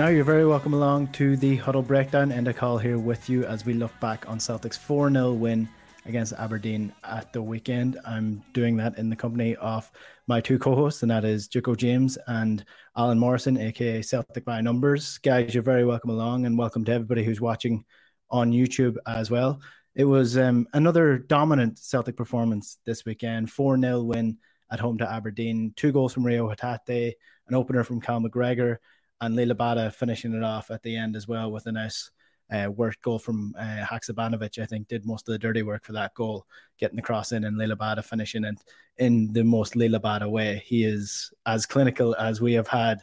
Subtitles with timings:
[0.00, 2.32] Now you're very welcome along to the Huddle Breakdown.
[2.32, 5.68] and Enda Call here with you as we look back on Celtic's 4-0 win
[6.06, 7.98] against Aberdeen at the weekend.
[8.06, 9.92] I'm doing that in the company of
[10.26, 12.64] my two co-hosts, and that is Joko James and
[12.96, 15.18] Alan Morrison, aka Celtic by Numbers.
[15.18, 17.84] Guys, you're very welcome along, and welcome to everybody who's watching
[18.30, 19.60] on YouTube as well.
[19.94, 23.52] It was um, another dominant Celtic performance this weekend.
[23.52, 24.38] 4 0 win
[24.72, 25.74] at home to Aberdeen.
[25.76, 27.12] Two goals from Reo Hatate,
[27.48, 28.78] an opener from Cal McGregor,
[29.20, 32.10] and Liel Abada finishing it off at the end as well with a nice
[32.52, 35.92] uh, work goal from uh, Haksabanovic, I think, did most of the dirty work for
[35.92, 36.46] that goal,
[36.78, 38.56] getting the cross in and Liel Abada finishing it
[38.98, 40.62] in the most Liel Abada way.
[40.64, 43.02] He is as clinical as we have had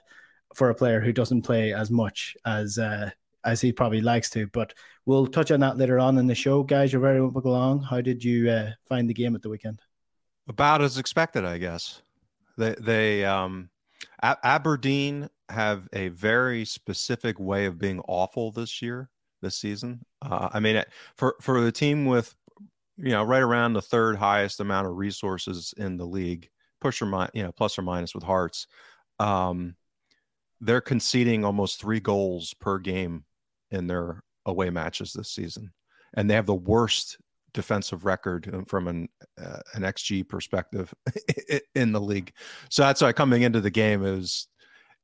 [0.55, 3.09] for a player who doesn't play as much as uh,
[3.45, 4.47] as he probably likes to.
[4.47, 4.73] But
[5.05, 6.63] we'll touch on that later on in the show.
[6.63, 7.83] Guys, you're very welcome along.
[7.83, 9.81] How did you uh, find the game at the weekend?
[10.47, 12.01] About as expected, I guess.
[12.57, 13.69] They they um
[14.21, 19.09] Aberdeen have a very specific way of being awful this year
[19.41, 20.03] this season.
[20.21, 20.83] Uh, I mean,
[21.15, 22.35] for for the team with
[22.97, 26.49] you know right around the third highest amount of resources in the league,
[26.81, 28.67] push or minus, you know plus or minus with Hearts,
[29.19, 29.75] um,
[30.61, 33.23] they're conceding almost three goals per game
[33.71, 35.71] in their away matches this season,
[36.15, 37.17] and they have the worst
[37.53, 39.09] defensive record uh, from an
[39.41, 40.93] uh, an xG perspective
[41.75, 42.31] in the league.
[42.69, 44.47] So that's why coming into the game is,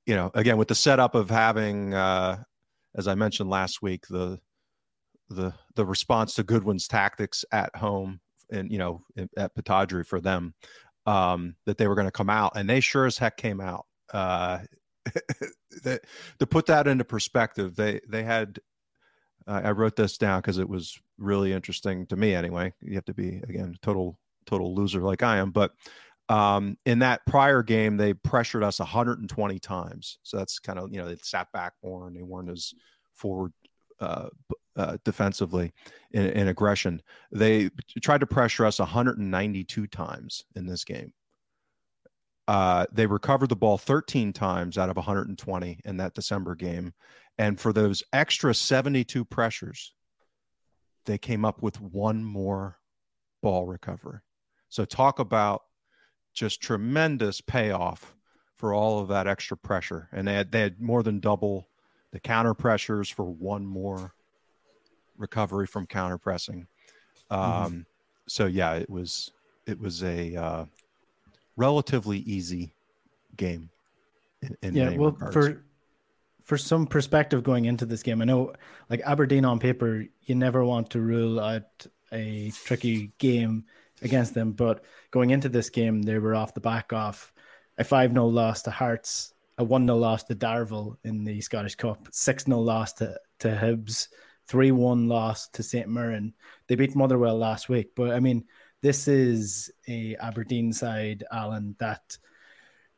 [0.06, 2.44] you know, again with the setup of having uh,
[2.96, 4.40] as I mentioned last week, the
[5.30, 8.19] the the response to Goodwin's tactics at home
[8.52, 9.02] and you know
[9.38, 10.53] at Pittodrie for them
[11.06, 13.86] um, that they were going to come out, and they sure as heck came out.
[14.14, 14.59] Uh,
[15.84, 18.59] to put that into perspective, they they had.
[19.46, 22.34] Uh, I wrote this down because it was really interesting to me.
[22.34, 25.72] Anyway, you have to be again total total loser like I am, but
[26.29, 30.19] um, in that prior game, they pressured us 120 times.
[30.23, 32.73] So that's kind of, you know, they sat back more and they weren't as
[33.13, 33.51] forward
[34.00, 34.29] uh,
[34.75, 35.72] uh, defensively
[36.11, 37.01] in, in, aggression.
[37.31, 37.69] They
[38.01, 41.13] tried to pressure us 192 times in this game.
[42.47, 46.94] Uh, they recovered the ball 13 times out of 120 in that December game.
[47.38, 49.94] And for those extra 72 pressures,
[51.05, 52.79] they came up with one more
[53.41, 54.19] ball recovery.
[54.69, 55.61] So talk about
[56.33, 58.16] just tremendous payoff
[58.57, 60.09] for all of that extra pressure.
[60.11, 61.67] And they had, they had more than double
[62.11, 64.13] the counter pressures for one more
[65.17, 66.67] recovery from counter pressing.
[67.29, 67.79] Um, mm-hmm.
[68.27, 69.31] So yeah, it was
[69.66, 70.66] it was a uh,
[71.55, 72.73] relatively easy
[73.35, 73.69] game.
[74.41, 75.33] In, in yeah, well, regards.
[75.33, 75.63] for
[76.43, 78.53] for some perspective going into this game, I know
[78.89, 83.66] like Aberdeen on paper, you never want to rule out a tricky game
[84.03, 84.52] against them.
[84.52, 87.31] But going into this game, they were off the back of
[87.78, 91.75] a 5 0 loss to Hearts, a 1 0 loss to Darvel in the Scottish
[91.75, 94.09] Cup, 6 0 loss to, to Hibs,
[94.47, 95.88] 3 1 loss to St.
[95.88, 96.34] Mirren.
[96.68, 97.96] They beat Motherwell last week.
[97.96, 98.46] But I mean,
[98.81, 102.17] this is a Aberdeen side, Alan, that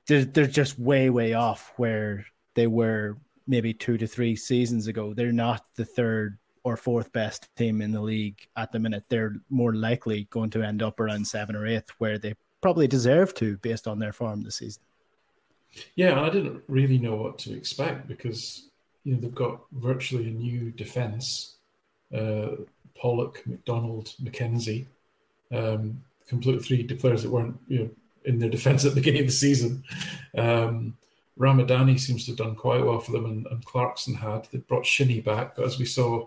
[0.07, 2.25] they're, they're just way, way off where
[2.55, 3.17] they were
[3.47, 5.13] maybe two to three seasons ago.
[5.13, 9.35] They're not the third or fourth best team in the league at the minute, they're
[9.51, 13.55] more likely going to end up around seven or eighth, where they probably deserve to
[13.57, 14.81] based on their form this season.
[15.95, 18.69] Yeah, I didn't really know what to expect because
[19.03, 21.57] you know they've got virtually a new defense.
[22.11, 22.63] Uh,
[22.99, 24.87] Pollock, McDonald, McKenzie,
[25.51, 27.89] um, completely three players that weren't you know
[28.25, 29.83] in their defense at the beginning of the season.
[30.35, 30.97] Um,
[31.37, 34.47] Ramadani seems to have done quite well for them, and, and Clarkson had.
[34.51, 36.25] They brought Shinnie back, but as we saw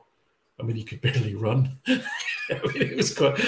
[0.61, 1.79] I mean, he could barely run.
[1.89, 2.01] I
[2.51, 3.39] mean, it was quite,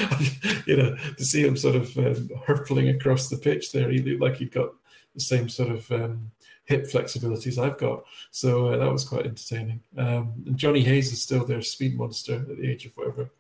[0.66, 3.90] you know, to see him sort of um, hurtling across the pitch there.
[3.90, 4.70] He looked like he'd got
[5.14, 6.30] the same sort of um,
[6.66, 8.04] hip flexibilities I've got.
[8.30, 9.80] So uh, that was quite entertaining.
[9.98, 13.30] Um, and Jonny Hayes is still their speed monster at the age of whatever,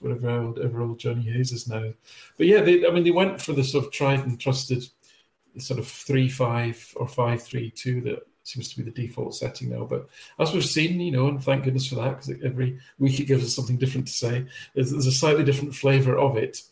[0.00, 1.92] whatever old, ever old Jonny Hayes is now.
[2.36, 4.84] But yeah, they, I mean, they went for the sort of tried and trusted
[5.58, 9.70] sort of three five or five three two that seems to be the default setting
[9.70, 9.84] now.
[9.84, 10.08] But
[10.38, 13.44] as we've seen, you know, and thank goodness for that, because every week it gives
[13.44, 14.46] us something different to say.
[14.74, 16.62] There's, there's a slightly different flavour of it.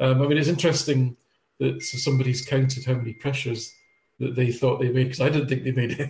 [0.00, 1.16] Um, I mean, it's interesting
[1.58, 3.72] that somebody's counted how many pressures
[4.18, 6.00] that they thought they made, because I didn't think they made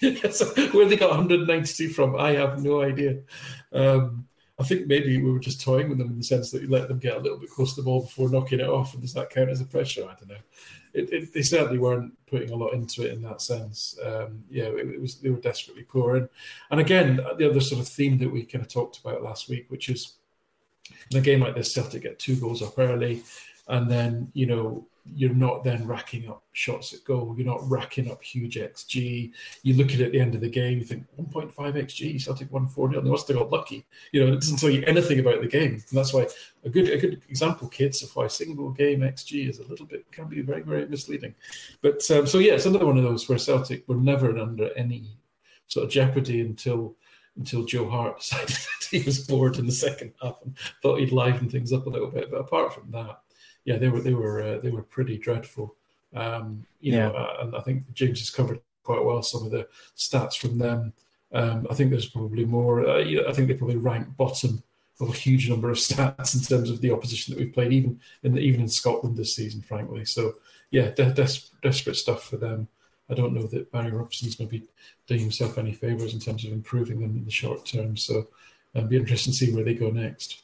[0.00, 0.20] any.
[0.30, 3.18] so where they got 192 from, I have no idea.
[3.72, 4.26] Um,
[4.62, 6.88] I think maybe we were just toying with them in the sense that you let
[6.88, 9.14] them get a little bit close to the ball before knocking it off, and does
[9.14, 10.04] that count as a pressure?
[10.04, 10.36] I don't know
[10.94, 13.98] it, it, they certainly weren't putting a lot into it in that sense.
[14.04, 16.28] Um, yeah, it, it, was they were desperately poor, and
[16.70, 19.66] and again the other sort of theme that we kind of talked about last week,
[19.68, 20.14] which is
[21.10, 23.22] in a game like this, Celtic get two goals up early,
[23.68, 27.34] and then you know you're not then racking up shots at goal.
[27.36, 29.32] You're not racking up huge XG.
[29.62, 32.52] You look at it at the end of the game, you think 1.5 XG, Celtic
[32.52, 33.02] won 4 0.
[33.02, 33.84] They must have got lucky.
[34.12, 35.72] You know, it doesn't tell you anything about the game.
[35.72, 36.26] And that's why
[36.64, 40.10] a good a good example, kids, of why single game XG is a little bit,
[40.12, 41.34] can be very, very misleading.
[41.80, 45.16] But um, so, yeah, it's another one of those where Celtic were never under any
[45.66, 46.94] sort of jeopardy until
[47.36, 51.12] until Joe Hart decided that he was bored in the second half and thought he'd
[51.12, 52.30] liven things up a little bit.
[52.30, 53.20] But apart from that,
[53.64, 55.74] yeah, they were they were uh, they were pretty dreadful.
[56.14, 57.08] Um, you yeah.
[57.08, 60.58] know, uh, and I think James has covered quite well some of the stats from
[60.58, 60.92] them.
[61.32, 62.86] Um, I think there's probably more.
[62.86, 64.62] Uh, I think they probably rank bottom
[65.00, 68.00] of a huge number of stats in terms of the opposition that we've played, even
[68.22, 70.04] in the, even in Scotland this season, frankly.
[70.04, 70.34] So
[70.70, 72.68] yeah, de- des- desperate stuff for them.
[73.10, 74.66] I don't know that Barry Robson's going to be
[75.06, 77.96] doing himself any favours in terms of improving them in the short term.
[77.96, 78.28] So
[78.74, 80.42] it'll um, be interesting to see where they go next.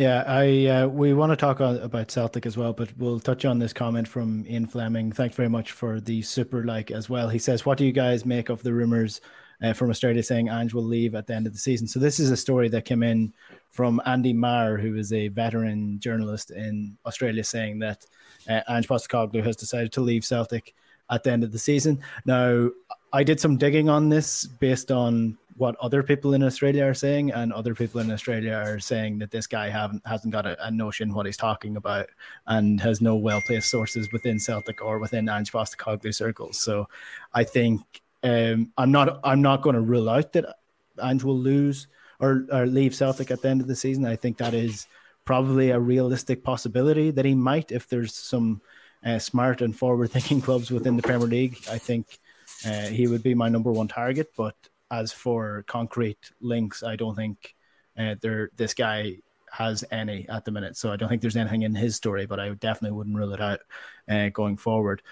[0.00, 3.58] Yeah, I uh, we want to talk about Celtic as well, but we'll touch on
[3.58, 5.12] this comment from Ian Fleming.
[5.12, 7.28] Thanks very much for the super like as well.
[7.28, 9.20] He says, "What do you guys make of the rumors
[9.62, 12.18] uh, from Australia saying Ange will leave at the end of the season?" So this
[12.18, 13.34] is a story that came in
[13.68, 18.06] from Andy Marr, who is a veteran journalist in Australia, saying that
[18.48, 20.74] uh, Ange Postecoglou has decided to leave Celtic
[21.10, 22.02] at the end of the season.
[22.24, 22.70] Now,
[23.12, 27.32] I did some digging on this based on what other people in Australia are saying,
[27.32, 30.70] and other people in Australia are saying that this guy haven't hasn't got a, a
[30.70, 32.08] notion what he's talking about,
[32.46, 36.60] and has no well placed sources within Celtic or within Ange Postecoglou circles.
[36.60, 36.88] So,
[37.34, 37.82] I think
[38.22, 40.56] um, I'm not I'm not going to rule out that
[41.02, 41.88] Ange will lose
[42.20, 44.06] or, or leave Celtic at the end of the season.
[44.06, 44.86] I think that is
[45.24, 48.60] probably a realistic possibility that he might if there's some
[49.04, 51.58] uh, smart and forward thinking clubs within the Premier League.
[51.70, 52.18] I think.
[52.64, 54.54] Uh, he would be my number one target, but
[54.90, 57.54] as for concrete links, I don't think
[57.98, 59.18] uh, there this guy
[59.52, 60.76] has any at the minute.
[60.76, 63.40] So I don't think there's anything in his story, but I definitely wouldn't rule it
[63.40, 63.60] out
[64.08, 65.02] uh, going forward.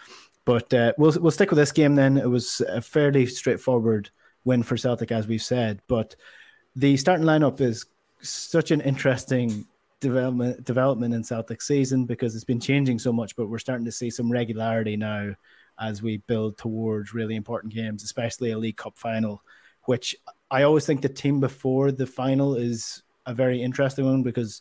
[0.45, 2.17] But uh, we'll we'll stick with this game then.
[2.17, 4.11] It was a fairly straightforward
[4.45, 5.81] win for Celtic, as we've said.
[5.89, 6.17] But
[6.75, 7.87] the starting lineup is
[8.23, 9.67] such an interesting
[10.01, 13.37] development development in Celtic season because it's been changing so much.
[13.37, 15.35] But we're starting to see some regularity now
[15.81, 19.43] as we build towards really important games, especially a League Cup final
[19.89, 20.15] which
[20.51, 24.61] I always think the team before the final is a very interesting one because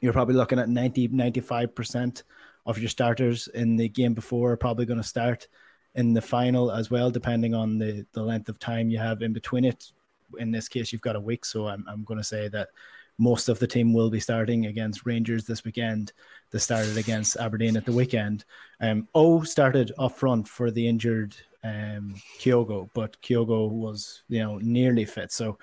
[0.00, 2.22] you're probably looking at 90 95%
[2.64, 5.48] of your starters in the game before are probably going to start
[5.96, 9.34] in the final as well depending on the the length of time you have in
[9.34, 9.92] between it.
[10.38, 12.70] In this case you've got a week so i'm, I'm going to say that
[13.18, 16.12] most of the team will be starting against rangers this weekend
[16.50, 18.44] they started against aberdeen at the weekend
[18.80, 24.58] um o started up front for the injured um, Kyogo, but Kyogo was you know
[24.58, 25.32] nearly fit.
[25.32, 25.58] So,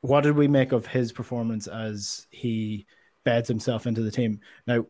[0.00, 2.86] what did we make of his performance as he
[3.24, 4.40] beds himself into the team?
[4.66, 4.86] Now,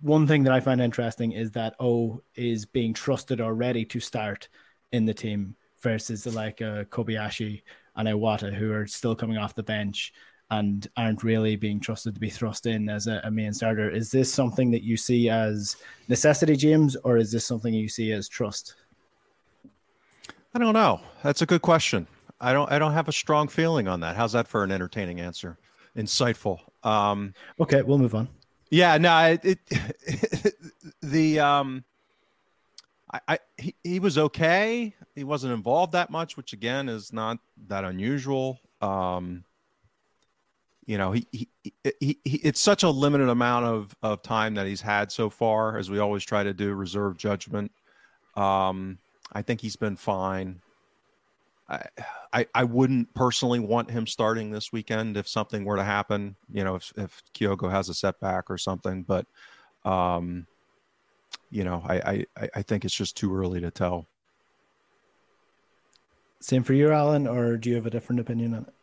[0.00, 4.48] one thing that I find interesting is that O is being trusted already to start
[4.92, 7.62] in the team versus the like uh, Kobayashi
[7.96, 10.12] and Iwata who are still coming off the bench
[10.50, 13.88] and aren't really being trusted to be thrust in as a, a, main starter.
[13.88, 15.76] Is this something that you see as
[16.08, 18.74] necessity, James, or is this something you see as trust?
[20.54, 21.00] I don't know.
[21.22, 22.06] That's a good question.
[22.40, 22.70] I don't.
[22.72, 24.16] I don't have a strong feeling on that.
[24.16, 25.58] How's that for an entertaining answer?
[25.96, 26.58] Insightful.
[26.82, 28.28] Um, okay, we'll move on.
[28.70, 28.96] Yeah.
[28.98, 29.38] No.
[29.42, 30.54] It, it
[31.02, 31.84] the um,
[33.12, 34.94] I, I he, he was okay.
[35.14, 37.38] He wasn't involved that much, which again is not
[37.68, 38.58] that unusual.
[38.80, 39.44] Um,
[40.90, 41.48] you know, he, he,
[42.00, 45.78] he, he, it's such a limited amount of, of time that he's had so far,
[45.78, 47.70] as we always try to do, reserve judgment.
[48.34, 48.98] Um,
[49.32, 50.60] I think he's been fine.
[51.68, 51.84] I,
[52.32, 56.34] I, I wouldn't personally want him starting this weekend if something were to happen.
[56.52, 59.26] You know, if if Kyogo has a setback or something, but
[59.84, 60.48] um,
[61.52, 64.08] you know, I, I I think it's just too early to tell.
[66.40, 68.74] Same for you, Alan, or do you have a different opinion on it?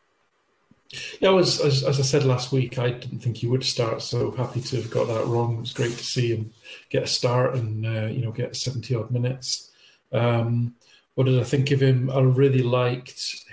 [1.19, 4.01] Yeah, was, as, as I said last week, I didn't think he would start.
[4.01, 5.57] So happy to have got that wrong.
[5.57, 6.53] It was great to see him
[6.89, 9.71] get a start and uh, you know get seventy odd minutes.
[10.11, 10.75] Um,
[11.15, 12.09] what did I think of him?
[12.09, 13.43] I really liked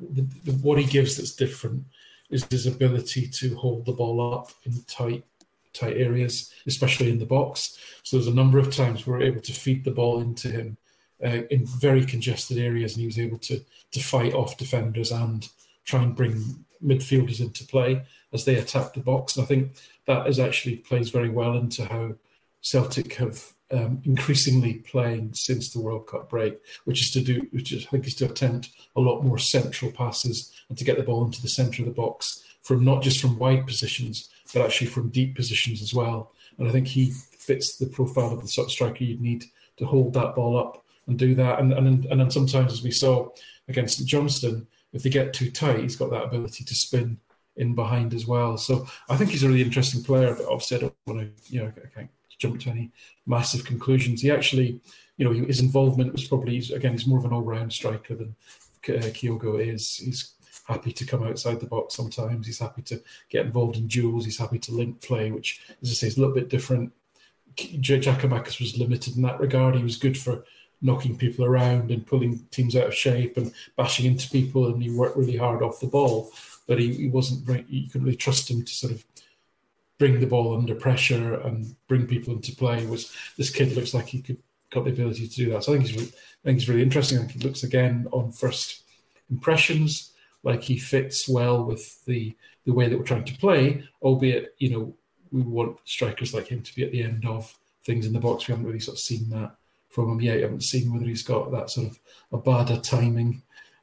[0.00, 1.16] the, the, what he gives.
[1.16, 1.84] That's different
[2.30, 5.24] is his ability to hold the ball up in tight
[5.72, 7.78] tight areas, especially in the box.
[8.02, 10.76] So there's a number of times we were able to feed the ball into him
[11.24, 13.60] uh, in very congested areas, and he was able to
[13.92, 15.48] to fight off defenders and
[15.84, 19.36] try and bring midfielders into play as they attack the box.
[19.36, 19.72] And I think
[20.06, 22.14] that is actually plays very well into how
[22.60, 27.72] Celtic have um, increasingly playing since the World Cup break, which is to do, which
[27.72, 31.02] is, I think is to attempt a lot more central passes and to get the
[31.02, 34.88] ball into the centre of the box from not just from wide positions, but actually
[34.88, 36.32] from deep positions as well.
[36.58, 39.44] And I think he fits the profile of the sort of striker you'd need
[39.78, 41.58] to hold that ball up and do that.
[41.58, 43.30] And and and then sometimes, as we saw
[43.68, 47.18] against Johnstone, if they get too tight, he's got that ability to spin
[47.56, 48.56] in behind as well.
[48.56, 50.34] So I think he's a really interesting player.
[50.34, 52.90] But obviously, I don't want to, you know, I can't jump to any
[53.26, 54.22] massive conclusions.
[54.22, 54.80] He actually,
[55.16, 58.34] you know, his involvement was probably again, he's more of an all-round striker than
[58.88, 59.96] uh, Kyogo is.
[59.96, 60.34] He's
[60.64, 62.46] happy to come outside the box sometimes.
[62.46, 64.24] He's happy to get involved in duels.
[64.24, 66.92] He's happy to link play, which, as I say, is a little bit different.
[67.56, 69.76] Jack Giakoumakis was limited in that regard.
[69.76, 70.44] He was good for
[70.82, 74.90] knocking people around and pulling teams out of shape and bashing into people, and he
[74.90, 76.32] worked really hard off the ball.
[76.66, 77.48] But he, he wasn't.
[77.48, 79.04] Right, you couldn't really trust him to sort of
[79.98, 82.84] bring the ball under pressure and bring people into play.
[82.86, 84.38] Was this kid looks like he could
[84.70, 85.64] got the ability to do that?
[85.64, 85.96] So I think he's.
[85.96, 87.18] Really, I think he's really interesting.
[87.18, 88.82] I think he looks again on first
[89.30, 90.12] impressions
[90.42, 92.34] like he fits well with the
[92.64, 93.84] the way that we're trying to play.
[94.02, 94.94] Albeit, you know,
[95.30, 98.46] we want strikers like him to be at the end of things in the box.
[98.46, 99.56] We haven't really sort of seen that
[99.92, 100.38] from him yet.
[100.38, 101.98] You haven't seen whether he's got that sort of
[102.32, 103.42] a Abada timing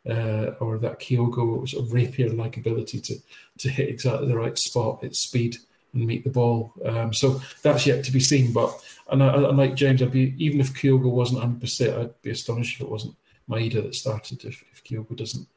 [0.10, 3.16] uh, or that Kyogo sort of rapier-like ability to
[3.60, 5.58] to hit exactly the right spot at speed
[5.94, 6.74] and meet the ball.
[6.86, 8.54] Um, so that's yet to be seen.
[8.54, 8.74] But
[9.12, 12.32] and, I, and like James, I'd be even if Kyogo wasn't 100, percent I'd be
[12.32, 13.16] astonished if it wasn't
[13.50, 14.44] Maeda that started.
[14.46, 15.48] If, if Kyogo doesn't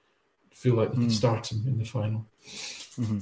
[0.52, 1.02] feel like they mm.
[1.02, 2.26] can start him in the final.
[3.00, 3.18] Mm-hmm.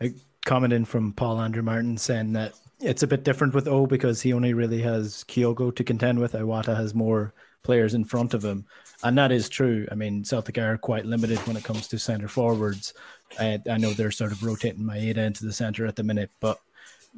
[0.00, 0.12] A
[0.46, 4.22] comment in from Paul Andrew Martin saying that it's a bit different with O because
[4.22, 6.32] he only really has Kyogo to contend with.
[6.32, 8.64] Iwata has more players in front of him.
[9.02, 9.86] And that is true.
[9.90, 12.94] I mean, Celtic are quite limited when it comes to centre forwards.
[13.38, 16.58] I, I know they're sort of rotating Maeda into the centre at the minute, but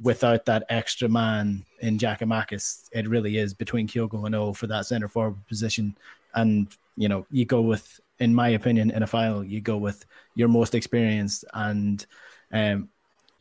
[0.02, 4.86] without that extra man in Giakoumakis, it really is between Kyogo and O for that
[4.86, 5.96] centre forward position.
[6.34, 10.04] And, you know, you go with, in my opinion, in a final, you go with
[10.34, 12.04] your most experienced and
[12.52, 12.88] um,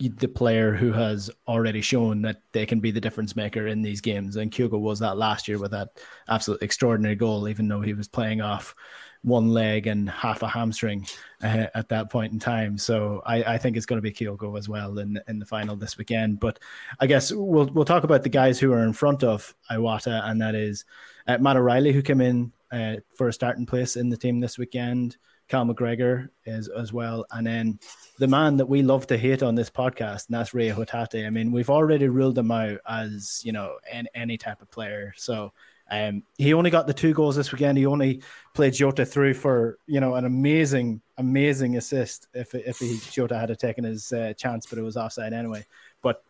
[0.09, 4.01] the player who has already shown that they can be the difference maker in these
[4.01, 4.35] games.
[4.35, 5.89] And Kyogo was that last year with that
[6.27, 8.75] absolute extraordinary goal, even though he was playing off
[9.23, 11.05] one leg and half a hamstring
[11.43, 12.77] uh, at that point in time.
[12.77, 15.75] So I, I think it's going to be Kyogo as well in in the final
[15.75, 16.39] this weekend.
[16.39, 16.59] But
[16.99, 20.41] I guess we'll we'll talk about the guys who are in front of Iwata, and
[20.41, 20.85] that is
[21.27, 24.57] uh, Matt O'Riley, who came in uh, for a starting place in the team this
[24.57, 25.17] weekend.
[25.51, 27.77] Cal McGregor is as well, and then
[28.19, 31.27] the man that we love to hate on this podcast, and that's Ray Hatate.
[31.27, 35.13] I mean, we've already ruled him out as you know any, any type of player.
[35.17, 35.51] So
[35.89, 37.77] um, he only got the two goals this weekend.
[37.77, 38.21] He only
[38.53, 42.29] played Jota through for you know an amazing, amazing assist.
[42.33, 45.65] If if he Jota had taken his uh, chance, but it was offside anyway.
[46.01, 46.23] But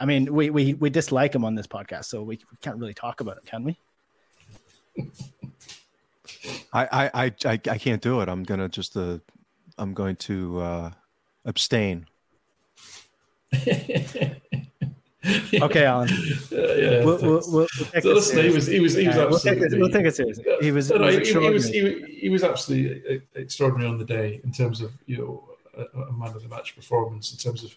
[0.00, 2.94] I mean, we we we dislike him on this podcast, so we, we can't really
[2.94, 3.78] talk about it, can we?
[6.72, 8.28] I, I, I, I can't do it.
[8.28, 9.18] I'm gonna just uh,
[9.78, 10.90] I'm going to uh,
[11.44, 12.06] abstain.
[15.62, 16.08] okay, Alan.
[16.08, 19.78] Uh, yeah, we'll, we'll, we'll take so listen, he was he was he was absolutely.
[19.78, 20.44] We'll take it, seriously.
[20.60, 24.52] He was, no, he, he, was he, he, was absolutely extraordinary on the day in
[24.52, 27.74] terms of you know a, a man of the match performance in terms of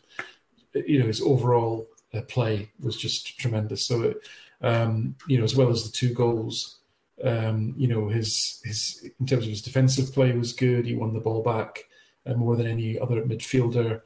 [0.73, 3.85] you know his overall uh, play was just tremendous.
[3.85, 4.15] So
[4.61, 6.77] um, you know as well as the two goals
[7.23, 10.85] um, you know, his his in terms of his defensive play was good.
[10.85, 11.85] He won the ball back
[12.25, 14.01] uh, more than any other midfielder.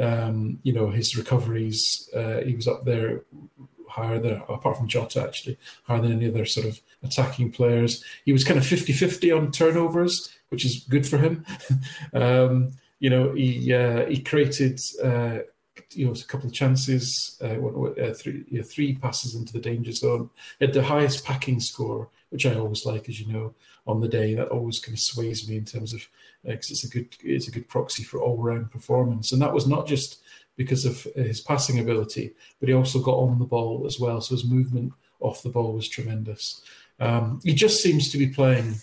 [0.00, 3.22] Um, you know, his recoveries, uh, he was up there
[3.88, 8.04] higher than, apart from Jota actually, higher than any other sort of attacking players.
[8.24, 11.44] He was kind of 50-50 on turnovers, which is good for him.
[12.14, 15.38] um, you know, he uh, he created uh,
[15.92, 19.60] you know a couple of chances, uh, uh, three, you know, three passes into the
[19.60, 20.30] danger zone.
[20.58, 23.54] He had the highest packing score, which I always like, as you know,
[23.86, 24.34] on the day.
[24.34, 26.06] That always kind of sways me in terms of
[26.44, 29.32] because uh, it's a good it's a good proxy for all round performance.
[29.32, 30.20] And that was not just
[30.56, 34.20] because of his passing ability, but he also got on the ball as well.
[34.20, 36.62] So his movement off the ball was tremendous.
[36.98, 38.74] Um, he just seems to be playing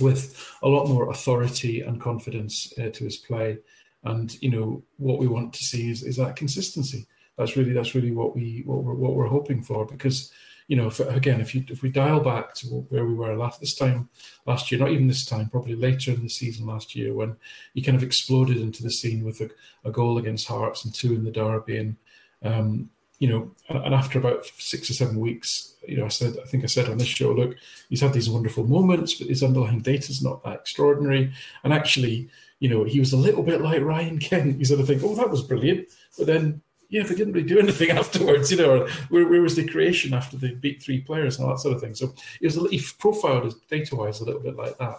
[0.00, 3.58] with a lot more authority and confidence uh, to his play.
[4.04, 7.06] And you know what we want to see is, is that consistency.
[7.36, 10.32] That's really that's really what we what we're what we're hoping for because
[10.68, 13.58] you know if, again if you if we dial back to where we were last
[13.58, 14.08] this time
[14.46, 17.36] last year not even this time probably later in the season last year when
[17.74, 19.50] he kind of exploded into the scene with a,
[19.84, 21.96] a goal against Hearts and two in the derby and
[22.42, 26.46] um, you know, and after about six or seven weeks, you know, I said, I
[26.46, 27.56] think I said on this show, look,
[27.88, 31.32] he's had these wonderful moments, but his underlying data is not that extraordinary.
[31.64, 32.28] And actually,
[32.60, 34.58] you know, he was a little bit like Ryan Kent.
[34.58, 35.88] You sort of think, oh, that was brilliant.
[36.16, 39.56] But then, yeah, they didn't really do anything afterwards, you know, or where, where was
[39.56, 41.94] the creation after they beat three players and all that sort of thing.
[41.94, 44.98] So he was he profiled as data wise a little bit like that.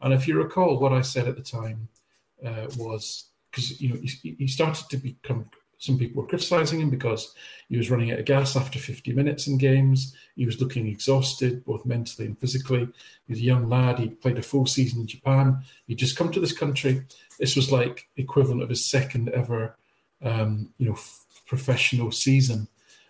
[0.00, 1.88] And if you recall, what I said at the time
[2.44, 5.48] uh, was because, you know, he, he started to become
[5.82, 7.34] some people were criticising him because
[7.68, 10.14] he was running out of gas after 50 minutes in games.
[10.36, 12.88] He was looking exhausted, both mentally and physically.
[13.26, 13.98] He was a young lad.
[13.98, 15.64] He played a full season in Japan.
[15.88, 17.02] He'd just come to this country.
[17.40, 19.76] This was like equivalent of his second ever,
[20.22, 20.96] um, you know,
[21.52, 22.66] professional season.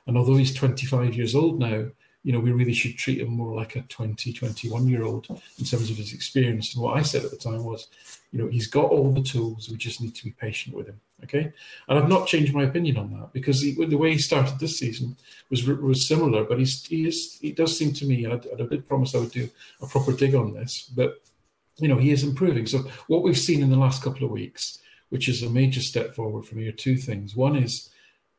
[0.08, 1.86] And although he's 25 years old now,
[2.24, 5.64] you know, we really should treat him more like a 20, 21 year old in
[5.64, 6.74] terms of his experience.
[6.74, 7.86] And what I said at the time was,
[8.32, 9.68] you know, he's got all the tools.
[9.70, 11.00] We just need to be patient with him.
[11.22, 11.52] Okay,
[11.86, 14.76] and I've not changed my opinion on that because he, the way he started this
[14.76, 15.16] season
[15.50, 18.66] was was similar, but he's, he is he does seem to me, and I, I
[18.66, 19.48] did promise I would do
[19.80, 21.22] a proper dig on this, but
[21.76, 22.66] you know he is improving.
[22.66, 24.80] So what we've seen in the last couple of weeks,
[25.10, 27.36] which is a major step forward from here, two things.
[27.36, 27.91] One is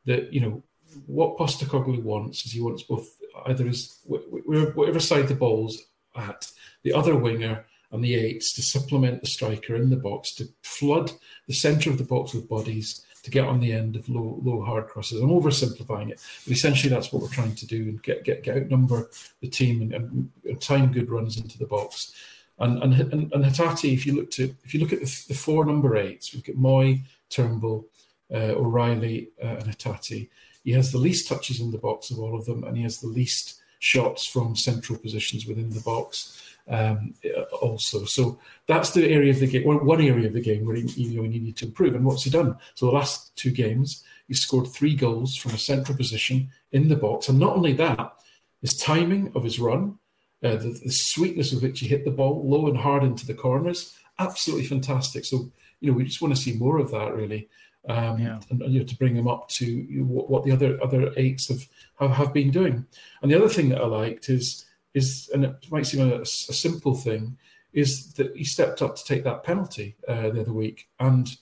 [0.06, 0.62] that you know
[1.06, 5.82] what Postecoglou wants is he wants both either is whatever side the ball's
[6.16, 6.50] at,
[6.82, 11.10] the other winger and the eights to supplement the striker in the box to flood
[11.46, 14.62] the centre of the box with bodies to get on the end of low low
[14.62, 15.20] hard crosses.
[15.20, 18.56] I'm oversimplifying it, but essentially that's what we're trying to do and get get, get
[18.56, 22.12] outnumber the team and, and, and time good runs into the box.
[22.58, 25.34] And and and, and Hatate, if you look to if you look at the, the
[25.34, 27.86] four number eights, we've got Mooy, Turnbull,
[28.32, 30.28] uh, O'Riley, uh, and Hatate.
[30.64, 33.00] He has the least touches in the box of all of them, and he has
[33.00, 37.14] the least shots from central positions within the box um,
[37.60, 38.04] also.
[38.04, 41.20] So that's the area of the game, one area of the game where he, you
[41.20, 41.94] know, needed to improve.
[41.94, 42.56] And what's he done?
[42.74, 46.96] So the last two games, he scored three goals from a central position in the
[46.96, 47.28] box.
[47.28, 48.14] And not only that,
[48.62, 49.98] his timing of his run,
[50.42, 53.34] uh, the, the, sweetness with which he hit the ball low and hard into the
[53.34, 55.24] corners, absolutely fantastic.
[55.24, 57.48] So, you know, we just want to see more of that, really.
[57.86, 58.40] Um, yeah.
[58.48, 61.68] and, you know, to bring them up to what, what, the other other eights have,
[62.00, 62.86] have have been doing.
[63.20, 66.26] And the other thing that I liked is is, and it might seem a, a
[66.26, 67.36] simple thing,
[67.72, 71.36] is that he stepped up to take that penalty uh, the other week, and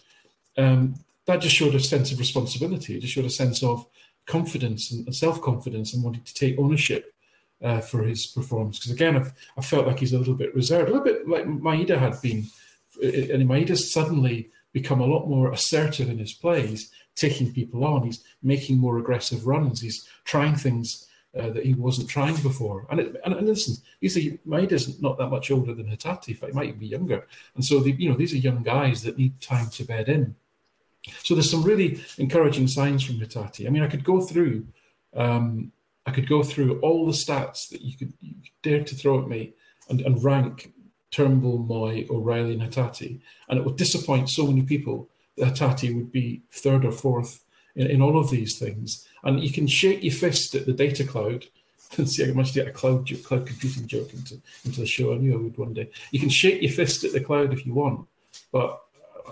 [0.58, 2.96] um, that just showed a sense of responsibility.
[2.96, 3.86] It just showed a sense of
[4.26, 7.14] confidence and, and self confidence and wanting to take ownership
[7.62, 8.78] uh, for his performance.
[8.78, 11.46] Because again, I've, I felt like he's a little bit reserved, a little bit like
[11.46, 12.46] Maeda had been,
[13.02, 18.04] and Maeda's suddenly become a lot more assertive in his plays, taking people on.
[18.04, 19.80] He's making more aggressive runs.
[19.80, 21.08] He's trying things
[21.38, 22.86] uh, that he wasn't trying before.
[22.90, 26.28] And, it, and, and listen, these are Maeda's not that much older than Hatate.
[26.28, 27.26] In he might be younger.
[27.54, 30.34] And so, the, you know, these are young guys that need time to bed in.
[31.22, 33.66] So there's some really encouraging signs from Hatate.
[33.66, 34.66] I mean, I could go through,
[35.14, 35.72] um,
[36.06, 39.20] I could go through all the stats that you could, you could dare to throw
[39.20, 39.54] at me
[39.88, 40.72] and, and rank
[41.12, 46.10] Turnbull, Mooy, O'Riley, and Hatate, and it would disappoint so many people that Hatate would
[46.10, 47.44] be third or fourth
[47.76, 49.06] in, in all of these things.
[49.22, 51.44] And you can shake your fist at the data cloud
[51.96, 55.12] and see how much to get a cloud cloud computing joke into, into the show.
[55.12, 55.90] I knew I would one day.
[56.10, 58.08] You can shake your fist at the cloud if you want,
[58.50, 58.80] but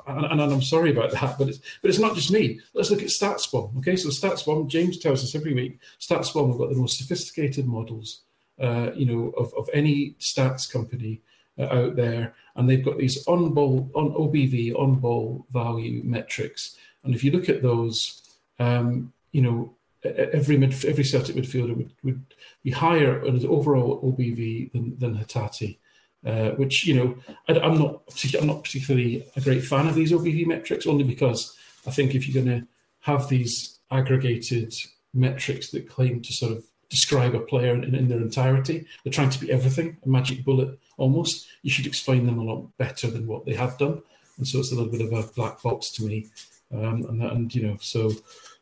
[0.07, 2.61] and, and, I'm sorry about that, but it's but it's not just me.
[2.75, 3.79] Let's look at StatsBomb.
[3.79, 8.23] Okay, so StatsBomb, James tells us every week, StatsBomb have got the most sophisticated models,
[8.61, 11.21] uh, you know, of, of any stats company
[11.61, 17.15] out there, and they've got these on ball, on OBV, on ball value metrics, and
[17.15, 18.23] if you look at those,
[18.59, 22.25] um, you know, every mid, every Celtic midfielder would, would
[22.63, 25.79] be higher on his overall OBV than, than Hatate.
[26.23, 27.17] Uh, which you know
[27.49, 28.03] I, am not
[28.39, 32.29] I'm not particularly a great fan of these OBV metrics only because I think if
[32.29, 32.67] you're going to
[33.01, 34.75] have these aggregated
[35.15, 39.31] metrics that claim to sort of describe a player in, in, their entirety, they're trying
[39.31, 41.49] to be everything, a magic bullet almost.
[41.63, 44.03] You should explain them a lot better than what they have done,
[44.37, 46.29] and so it's a little bit of a black box to me.
[46.73, 48.13] um, and and you know, so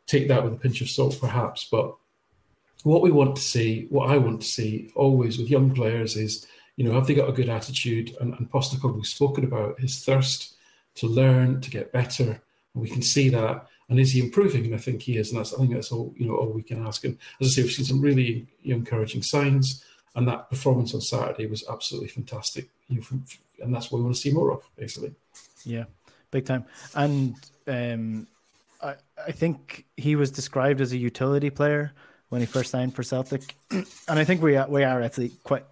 [0.07, 1.67] take that with a pinch of salt, perhaps.
[1.69, 1.95] But
[2.83, 6.47] what we want to see, what I want to see, always with young players is,
[6.77, 8.15] you know, have they got a good attitude?
[8.19, 10.55] And, and Postecoglou's spoken about his thirst
[10.95, 12.41] to learn, to get better,
[12.73, 13.67] and we can see that.
[13.89, 14.65] And is he improving?
[14.65, 15.29] And I think he is.
[15.29, 17.03] And that's I think that's all you know all we can ask.
[17.03, 19.83] And as I say, we've seen some really encouraging signs.
[20.15, 22.69] And that performance on Saturday was absolutely fantastic.
[22.89, 25.13] And that's what we want to see more of, basically.
[25.63, 25.85] Yeah,
[26.31, 26.65] big time.
[26.95, 27.35] And
[27.67, 28.27] um,
[28.81, 28.95] I,
[29.27, 31.93] I think he was described as a utility player
[32.29, 35.65] when he first signed for Celtic, and I think we are, we are actually quite.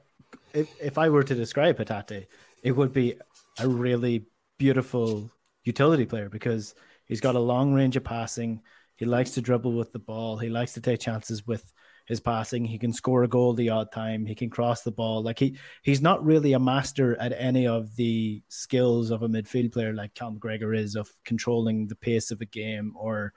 [0.54, 2.26] If, if I were to describe Hatate,
[2.64, 3.16] it would be
[3.60, 4.26] a really
[4.58, 5.30] beautiful
[5.64, 6.74] utility player because
[7.06, 8.62] he's got a long range of passing.
[8.96, 10.38] He likes to dribble with the ball.
[10.38, 11.72] He likes to take chances with
[12.08, 12.64] his passing.
[12.64, 14.26] He can score a goal the odd time.
[14.26, 15.22] He can cross the ball.
[15.22, 19.74] Like he he's not really a master at any of the skills of a midfield
[19.74, 23.34] player like Cal McGregor is of controlling the pace of a game or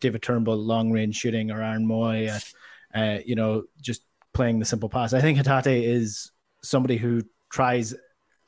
[0.00, 2.52] David Turnbull long range shooting or Aaron Mooy at
[2.94, 5.12] uh, you know just playing the simple pass.
[5.12, 6.32] I think Hatate is
[6.62, 7.94] somebody who tries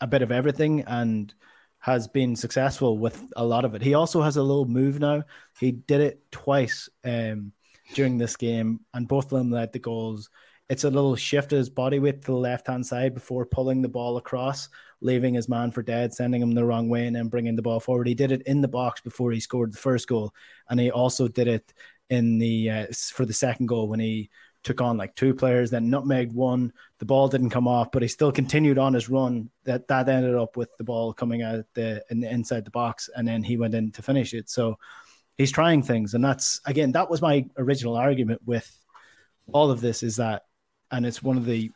[0.00, 1.32] a bit of everything and
[1.78, 3.82] has been successful with a lot of it.
[3.82, 5.22] He also has a little move now.
[5.60, 6.88] He did it twice.
[7.04, 7.52] Um,
[7.94, 10.30] during this game, and both of them led the goals.
[10.68, 13.82] It's a little shift of his body weight to the left hand side before pulling
[13.82, 14.68] the ball across,
[15.00, 17.78] leaving his man for dead, sending him the wrong way, and then bringing the ball
[17.78, 18.08] forward.
[18.08, 20.34] He did it in the box before he scored the first goal,
[20.68, 21.72] and he also did it
[22.10, 24.30] in the uh, for the second goal when he
[24.66, 26.72] took on like two players, then nutmegged one.
[26.98, 29.48] The ball didn't come off, but he still continued on his run.
[29.64, 33.08] That that ended up with the ball coming out the, in the inside the box,
[33.14, 34.50] and then he went in to finish it.
[34.50, 34.76] So
[35.38, 38.70] he's trying things, and that's again that was my original argument with
[39.52, 40.42] all of this is that,
[40.90, 41.70] and it's one of the,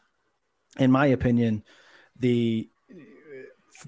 [0.79, 1.63] in my opinion,
[2.19, 2.69] the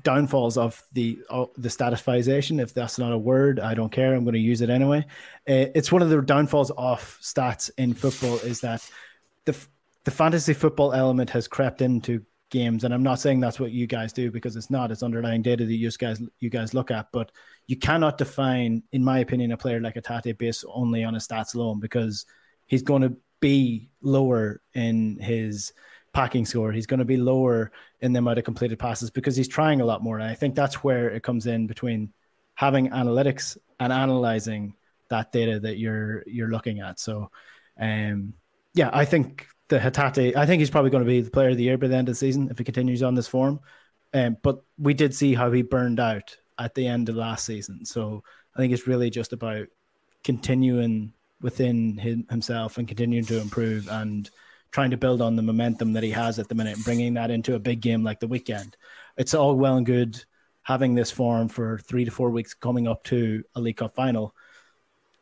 [0.03, 2.61] downfalls of the uh, the statisization.
[2.61, 4.15] If that's not a word, I don't care.
[4.15, 5.05] I'm going to use it anyway.
[5.49, 8.89] Uh, it's one of the downfalls of stats in football is that
[9.45, 9.57] the
[10.05, 13.87] the fantasy football element has crept into games, and I'm not saying that's what you
[13.87, 14.91] guys do because it's not.
[14.91, 17.33] It's underlying data that you guys you guys look at, but
[17.67, 21.55] you cannot define, in my opinion, a player like Hatate based only on his stats
[21.55, 22.27] alone because
[22.67, 25.73] he's going to be lower in his
[26.13, 26.73] packing score.
[26.73, 29.85] He's going to be lower in the amount of completed passes because he's trying a
[29.85, 30.19] lot more.
[30.19, 32.13] And I think that's where it comes in between
[32.55, 34.75] having analytics and analyzing
[35.09, 36.99] that data that you're you're looking at.
[36.99, 37.31] So,
[37.79, 38.35] um,
[38.75, 41.57] yeah, I think the Hatate, I think he's probably going to be the player of
[41.57, 43.61] the year by the end of the season if he continues on this form.
[44.15, 47.85] Um, but we did see how he burned out at the end of last season.
[47.85, 48.23] So
[48.55, 49.67] I think it's really just about
[50.25, 54.31] continuing within him, himself and continuing to improve and
[54.71, 57.31] trying to build on the momentum that he has at the minute and bringing that
[57.31, 58.77] into a big game like the weekend.
[59.17, 60.23] It's all well and good
[60.63, 64.35] having this form for three to four weeks coming up to a League Cup final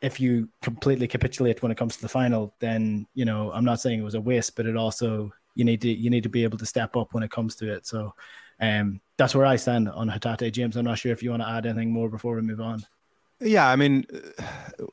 [0.01, 3.81] if you completely capitulate when it comes to the final, then you know I'm not
[3.81, 6.45] saying it was a waste, but it also you need to you need to be
[6.45, 7.87] able to step up when it comes to it.
[7.87, 8.15] So
[8.61, 10.77] um, that's where I stand on Hatate James.
[10.77, 12.85] I'm not sure if you want to add anything more before we move on.
[13.41, 14.05] Yeah, I mean,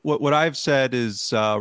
[0.02, 1.60] what what I've said is uh,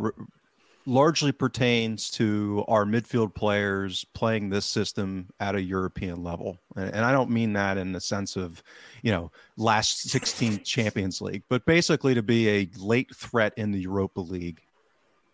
[0.85, 6.57] largely pertains to our midfield players playing this system at a European level.
[6.77, 8.63] And, and, I don't mean that in the sense of,
[9.01, 13.79] you know, last 16 Champions League, but basically to be a late threat in the
[13.79, 14.61] Europa League.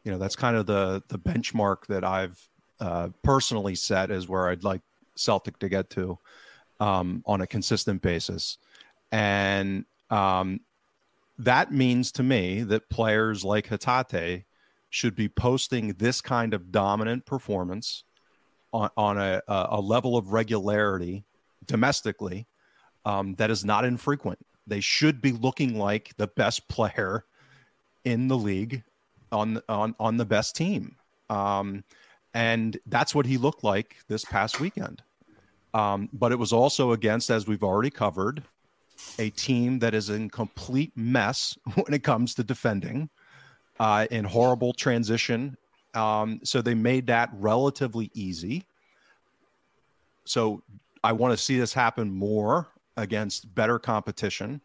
[0.03, 4.49] You know, that's kind of the the benchmark that I've uh, personally set as where
[4.49, 4.81] I'd like
[5.15, 6.17] Celtic to get to
[6.83, 8.57] um, on a consistent basis.
[9.09, 10.59] And um,
[11.37, 14.43] that means to me that players like Hatate
[14.89, 18.03] should be posting this kind of dominant performance
[18.73, 21.23] on, on a, a level of regularity
[21.65, 22.47] domestically
[23.05, 24.39] um, that is not infrequent.
[24.67, 27.23] They should be looking like the best player
[28.03, 28.83] in the league
[29.31, 30.95] on on on the best team,
[31.29, 31.83] um,
[32.33, 35.01] and that's what he looked like this past weekend.
[35.73, 38.43] Um, but it was also against, as we've already covered,
[39.19, 43.09] a team that is in complete mess when it comes to defending
[43.79, 45.57] uh, in horrible transition.
[45.93, 48.65] Um, so they made that relatively easy.
[50.25, 50.63] So
[51.03, 54.61] I want to see this happen more against better competition.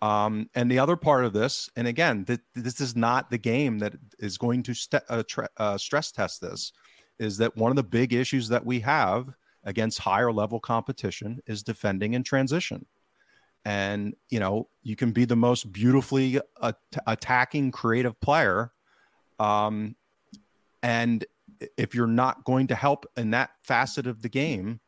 [0.00, 3.78] Um, and the other part of this, and again, th- this is not the game
[3.78, 6.72] that is going to st- uh, tra- uh, stress test this,
[7.18, 9.32] is that one of the big issues that we have
[9.64, 12.86] against higher level competition is defending in transition
[13.64, 18.72] and you know you can be the most beautifully at- attacking creative player
[19.38, 19.94] um,
[20.82, 21.24] and
[21.76, 24.80] if you're not going to help in that facet of the game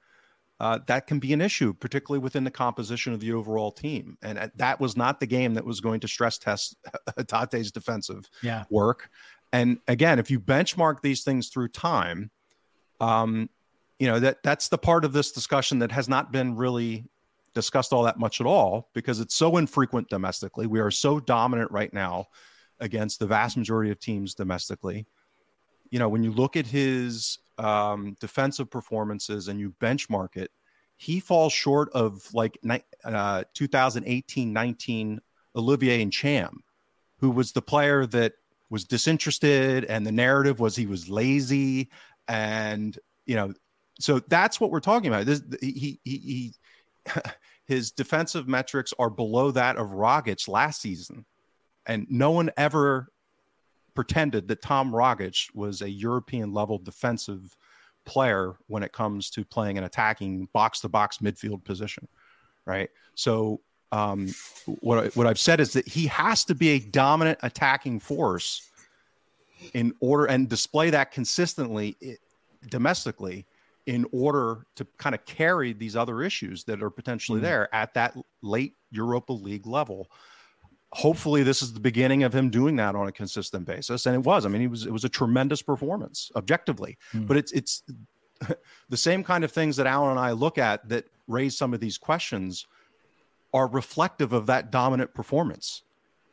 [0.60, 4.16] uh, that can be an issue, particularly within the composition of the overall team.
[4.22, 6.76] And uh, that was not the game that was going to stress test
[7.26, 8.64] Tate's defensive yeah.
[8.70, 9.10] work.
[9.52, 12.30] And again, if you benchmark these things through time,
[13.00, 13.50] um,
[13.98, 17.04] you know that that's the part of this discussion that has not been really
[17.54, 20.66] discussed all that much at all because it's so infrequent domestically.
[20.66, 22.26] We are so dominant right now
[22.80, 25.07] against the vast majority of teams domestically.
[25.90, 30.50] You know, when you look at his um, defensive performances and you benchmark it,
[30.96, 32.59] he falls short of like
[33.04, 35.20] uh, 2018 19
[35.57, 36.57] Olivier Ntcham,
[37.18, 38.33] who was the player that
[38.70, 41.90] was disinterested and the narrative was he was lazy
[42.26, 43.52] and you know
[43.98, 46.54] so that's what we're talking about this he he, he
[47.66, 51.24] his defensive metrics are below that of Rogic last season
[51.87, 53.09] and no one ever
[53.94, 57.57] pretended that Tom Rogic was a European level defensive
[58.04, 62.07] player when it comes to playing an attacking box to box midfield position,
[62.66, 62.90] right?
[63.14, 63.61] So
[63.92, 64.28] um,
[64.80, 68.68] what what I've said is that he has to be a dominant attacking force
[69.72, 71.96] in order and display that consistently
[72.68, 73.46] domestically
[73.87, 77.47] in order to kind of carry these other issues that are potentially mm-hmm.
[77.47, 80.11] there at that late Europa League level.
[80.92, 84.20] Hopefully this is the beginning of him doing that on a consistent basis and it
[84.20, 84.47] was.
[84.47, 86.97] I mean he was it was a tremendous performance objectively.
[87.12, 87.27] Mm.
[87.27, 87.83] but it's it's
[88.88, 91.81] the same kind of things that alan and i look at that raise some of
[91.81, 92.66] these questions
[93.55, 95.85] are reflective of that dominant performance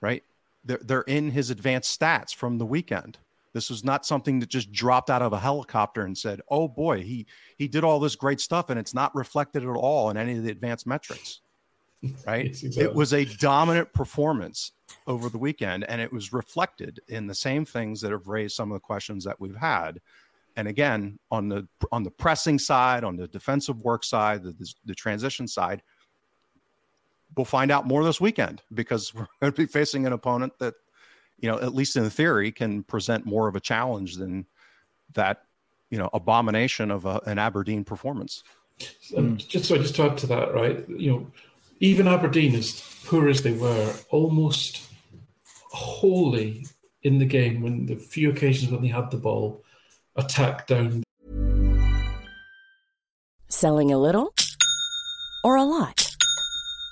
[0.02, 0.24] right?
[0.66, 3.20] They're, they're in his advanced stats from the weekend
[3.54, 7.02] this was not something that just dropped out of a helicopter and said oh boy
[7.02, 7.26] he
[7.58, 10.44] he did all this great stuff and it's not reflected at all in any of
[10.44, 11.42] the advanced metrics
[12.26, 12.48] right?
[12.48, 12.84] exactly.
[12.84, 14.72] It was a dominant performance
[15.08, 18.72] over the weekend, and it was reflected in the same things that have raised some
[18.72, 20.00] of the questions that we've had.
[20.56, 24.74] And again, on the on the pressing side, on the defensive work side, the, the,
[24.86, 25.82] the transition side,
[27.38, 30.74] we'll find out more this weekend because we're going to be facing an opponent that,
[31.41, 34.45] you know, at least in theory, can present more of a challenge than
[35.13, 35.43] that,
[35.89, 38.43] you know, abomination of a, an Aberdeen performance.
[39.17, 40.88] Um, just so I just to add to that, right?
[40.88, 41.27] You know,
[41.80, 44.88] even Aberdeen, as poor as they were, almost
[45.71, 46.65] wholly
[47.04, 49.63] in the game when the few occasions when they had the ball,
[50.15, 51.04] attacked down.
[53.49, 54.34] Selling a little
[55.43, 56.01] or a lot?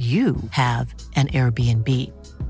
[0.00, 1.86] you have an Airbnb.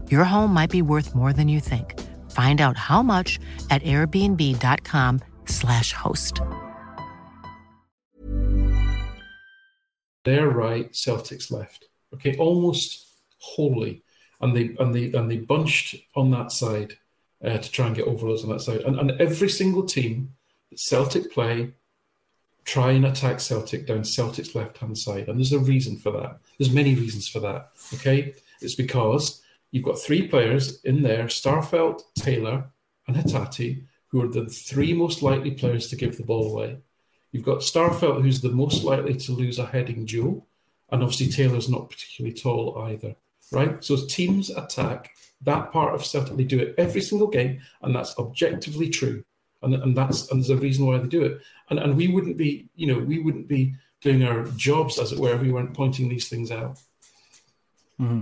[0.09, 1.99] Your home might be worth more than you think.
[2.31, 6.41] Find out how much at airbnb.com/slash host.
[10.25, 11.87] They're right, Celtics left.
[12.15, 13.07] Okay, almost
[13.39, 14.03] wholly.
[14.41, 16.95] and they and they and they bunched on that side
[17.45, 18.81] uh, to try and get overloads on that side.
[18.81, 20.35] And, and every single team
[20.71, 21.73] that Celtic play
[22.65, 26.39] try and attack Celtic down Celtic's left hand side, and there's a reason for that.
[26.59, 27.71] There's many reasons for that.
[27.95, 32.65] Okay, it's because you've got three players in there: Starfelt, Taylor,
[33.07, 36.79] and Hatate, who are the three most likely players to give the ball away.
[37.33, 40.47] You've got Starfelt, who's the most likely to lose a heading duel,
[40.91, 43.15] and obviously Taylor's not particularly tall either,
[43.53, 43.83] right?
[43.85, 45.11] So teams attack
[45.43, 46.37] that part of Celtic.
[46.37, 49.25] They do it every single game, and that's objectively true,
[49.63, 51.41] and, and that's and there's a reason why they do it.
[51.71, 55.19] And and we wouldn't be, you know, we wouldn't be doing our jobs as it
[55.19, 56.79] were if we weren't pointing these things out.
[58.01, 58.21] Mm-hmm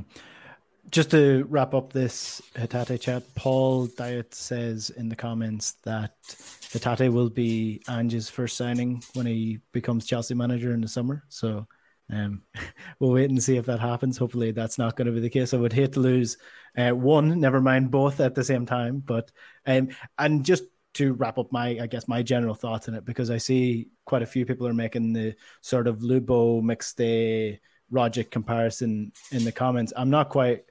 [0.90, 7.12] just to wrap up this Hatate chat, Paul Diet says in the comments that Hatate
[7.12, 11.24] will be Ange's first signing when he becomes Chelsea manager in the summer.
[11.28, 11.66] So
[12.10, 12.42] um,
[13.00, 14.16] we'll wait and see if that happens.
[14.16, 15.52] Hopefully, that's not going to be the case.
[15.52, 16.38] I would hate to lose
[16.76, 19.02] uh, one, never mind both at the same time.
[19.04, 19.30] But
[19.66, 20.64] um, and just
[20.98, 24.22] to wrap up my, I guess, my general thoughts on it, because I see quite
[24.22, 27.58] a few people are making the sort of Lubo McStay
[27.92, 29.92] Rogic comparison in the comments.
[29.96, 30.64] I'm not quite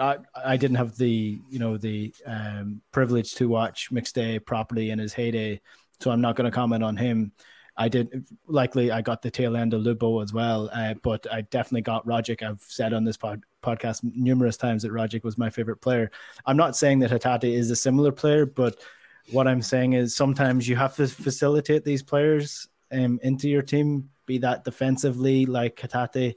[0.00, 4.98] I, I didn't have the you know the um, privilege to watch McStay properly in
[4.98, 5.60] his heyday,
[6.00, 7.32] so I'm not going to comment on him.
[7.76, 11.42] I did likely I got the tail end of Lubo as well, uh, but I
[11.42, 12.42] definitely got Rogic.
[12.42, 16.10] I've said on this pod, podcast numerous times that Rogic was my favorite player.
[16.46, 18.80] I'm not saying that Hatate is a similar player, but
[19.32, 24.10] what I'm saying is sometimes you have to facilitate these players um, into your team,
[24.26, 26.34] be that defensively like Hatate,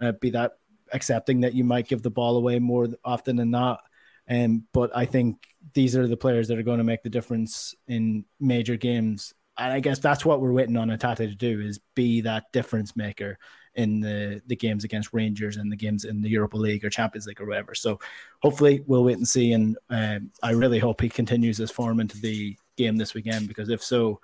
[0.00, 0.52] uh, be that
[0.92, 3.80] accepting that you might give the ball away more often than not.
[4.28, 7.74] Um, but I think these are the players that are going to make the difference
[7.88, 9.34] in major games.
[9.58, 12.96] And I guess that's what we're waiting on Hatate to do is be that difference
[12.96, 13.38] maker
[13.74, 17.26] in the, the games against Rangers and the games in the Europa League or Champions
[17.26, 17.74] League or whatever.
[17.74, 17.98] So
[18.42, 19.52] hopefully we'll wait and see.
[19.52, 23.68] And um, I really hope he continues his form into the game this weekend because
[23.68, 24.20] if so,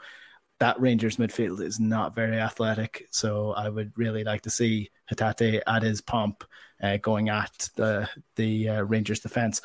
[0.60, 3.06] that Rangers midfield is not very athletic.
[3.10, 6.44] So I would really like to see Hatate at his pomp
[6.82, 9.62] uh, going at the the uh, Rangers defense.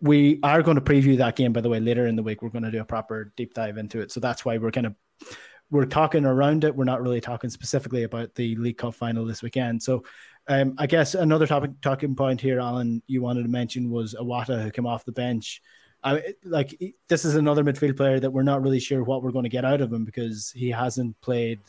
[0.00, 2.42] We are going to preview that game, by the way, later in the week.
[2.42, 4.12] We're going to do a proper deep dive into it.
[4.12, 4.94] So that's why we're kind of
[5.70, 6.74] we're talking around it.
[6.74, 9.82] We're not really talking specifically about the League Cup final this weekend.
[9.82, 10.04] So
[10.46, 14.62] um, I guess another topic talking point here, Alan, you wanted to mention was Iwata
[14.62, 15.62] who came off the bench.
[16.02, 19.44] I like this is another midfield player that we're not really sure what we're going
[19.44, 21.60] to get out of him because he hasn't played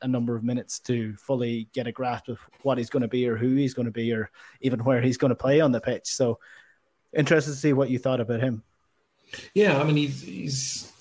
[0.00, 3.28] a number of minutes to fully get a grasp of what he's going to be
[3.28, 4.30] or who he's going to be or
[4.62, 6.06] even where he's going to play on the pitch.
[6.06, 6.38] So
[7.12, 8.62] interested to see what you thought about him.
[9.54, 10.91] Yeah, I mean he's, he's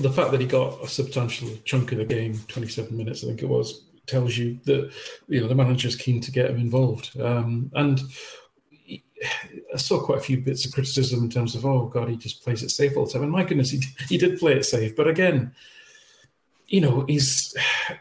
[0.00, 3.42] the fact that he got a substantial chunk of the game, 27 minutes I think
[3.42, 4.92] it was, tells you that
[5.28, 7.18] you know the manager's keen to get him involved.
[7.20, 8.00] Um, and
[9.72, 12.42] I saw quite a few bits of criticism in terms of, oh God, he just
[12.42, 13.22] plays it safe all the time.
[13.22, 14.94] And my goodness, he, he did play it safe.
[14.96, 15.54] But again,
[16.66, 17.54] you know, he's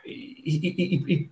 [0.04, 1.30] he, he, he,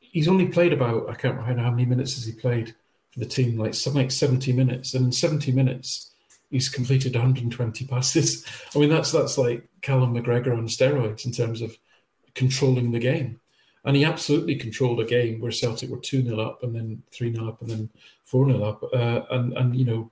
[0.00, 2.74] he's only played about I can't remember how many minutes has he played
[3.10, 6.07] for the team, like something like seventy minutes, and in seventy minutes
[6.50, 8.44] he's completed 120 passes.
[8.74, 11.76] I mean, that's that's like Callum McGregor on steroids in terms of
[12.34, 13.40] controlling the game.
[13.84, 17.32] And he absolutely controlled a game where Celtic were 2 0 up and then 3
[17.32, 17.90] 0 up and then
[18.24, 18.82] 4 0 up.
[18.92, 20.10] Uh, and, and, you know,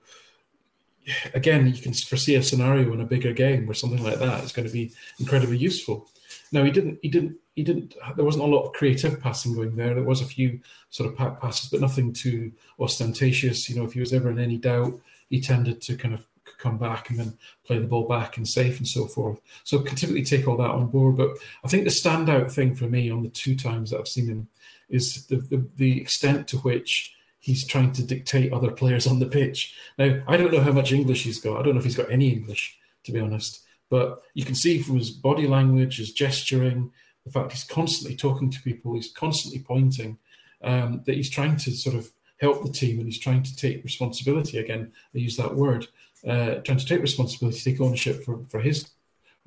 [1.33, 4.51] again, you can foresee a scenario in a bigger game where something like that is
[4.51, 6.09] going to be incredibly useful.
[6.51, 9.75] Now, he didn't, he didn't, he didn't, there wasn't a lot of creative passing going
[9.75, 9.93] there.
[9.93, 13.69] There was a few sort of pack passes, but nothing too ostentatious.
[13.69, 16.25] You know, if he was ever in any doubt, he tended to kind of
[16.57, 19.39] come back and then play the ball back and safe and so forth.
[19.63, 21.17] So can typically take all that on board.
[21.17, 21.31] But
[21.63, 24.47] I think the standout thing for me on the two times that I've seen him
[24.89, 29.25] is the, the, the extent to which he's trying to dictate other players on the
[29.25, 29.75] pitch.
[29.97, 31.59] Now, I don't know how much English he's got.
[31.59, 33.63] I don't know if he's got any English, to be honest.
[33.89, 36.91] But you can see from his body language, his gesturing,
[37.25, 40.17] the fact he's constantly talking to people, he's constantly pointing,
[40.61, 42.09] um, that he's trying to sort of
[42.39, 44.59] help the team and he's trying to take responsibility.
[44.59, 45.87] Again, I use that word
[46.25, 48.89] uh, trying to take responsibility, take ownership for, for his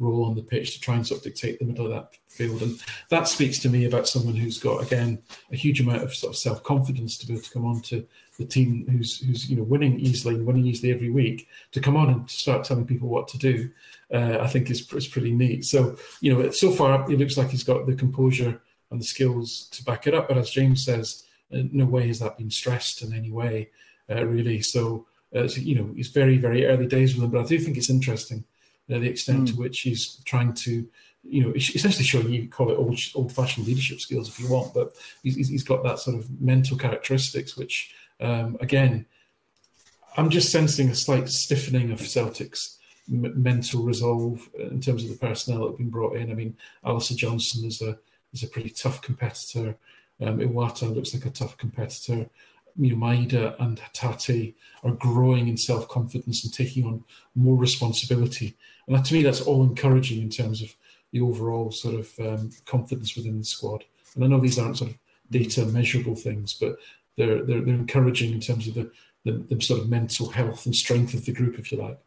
[0.00, 2.62] role on the pitch to try and sort of dictate the middle of that field.
[2.62, 5.22] And that speaks to me about someone who's got, again,
[5.52, 8.06] a huge amount of sort of self confidence to be able to come on to
[8.38, 11.96] the team who's, who's you know, winning easily and winning easily every week, to come
[11.96, 13.70] on and start telling people what to do,
[14.12, 15.66] uh, I think is, is pretty neat.
[15.66, 18.60] So, you know, so far it looks like he's got the composure
[18.90, 20.28] and the skills to back it up.
[20.28, 23.70] But as James says, in no way has that been stressed in any way,
[24.10, 24.62] uh, really.
[24.62, 27.58] So, uh, so, you know, it's very, very early days with him, but I do
[27.58, 28.44] think it's interesting
[28.90, 29.46] uh, the extent mm.
[29.46, 29.60] to hmm.
[29.60, 30.86] which he's trying to,
[31.22, 34.94] you know, essentially showing you call it old, old-fashioned leadership skills if you want, but
[35.22, 39.06] he's, he's got that sort of mental characteristics, which, um, again,
[40.16, 42.78] I'm just sensing a slight stiffening of Celtic's
[43.10, 46.30] m- mental resolve in terms of the personnel that have been brought in.
[46.30, 47.98] I mean, Alistair Johnston is a
[48.32, 49.76] is a pretty tough competitor.
[50.20, 52.28] Um, Iwata looks like a tough competitor.
[52.76, 54.54] You and Hatate
[54.84, 57.04] are growing in self confidence and taking on
[57.34, 58.56] more responsibility.
[58.86, 60.74] And that, to me, that's all encouraging in terms of
[61.12, 63.84] the overall sort of um, confidence within the squad.
[64.14, 64.98] And I know these aren't sort of
[65.30, 66.76] data measurable things, but
[67.16, 68.90] they're they're, they're encouraging in terms of the,
[69.24, 71.98] the, the sort of mental health and strength of the group, if you like.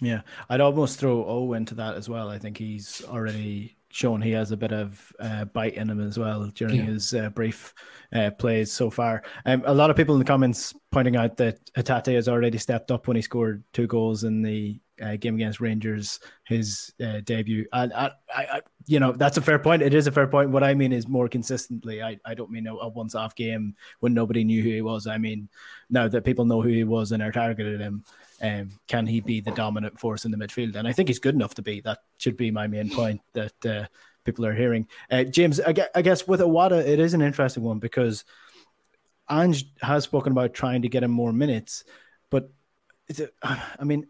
[0.00, 2.28] Yeah, I'd almost throw O into that as well.
[2.28, 6.18] I think he's already shown he has a bit of uh, bite in him as
[6.18, 6.82] well during yeah.
[6.82, 7.74] his uh, brief
[8.14, 9.22] uh, plays so far.
[9.46, 12.90] Um, a lot of people in the comments pointing out that Hatate has already stepped
[12.90, 17.66] up when he scored two goals in the uh, game against Rangers, his uh, debut.
[17.72, 19.82] And I, I, I, you know, that's a fair point.
[19.82, 20.50] It is a fair point.
[20.50, 22.02] What I mean is more consistently.
[22.02, 25.06] I, I don't mean a, a once-off game when nobody knew who he was.
[25.06, 25.48] I mean
[25.90, 28.04] now that people know who he was and are targeted him.
[28.42, 30.74] Um, can he be the dominant force in the midfield?
[30.74, 31.80] And I think he's good enough to be.
[31.80, 33.86] That should be my main point that uh,
[34.24, 34.88] people are hearing.
[35.10, 38.24] Uh, James, I guess, with Iwata, it is an interesting one because
[39.30, 41.84] Ange has spoken about trying to get him more minutes,
[42.30, 42.50] but
[43.08, 44.06] it's a, I mean,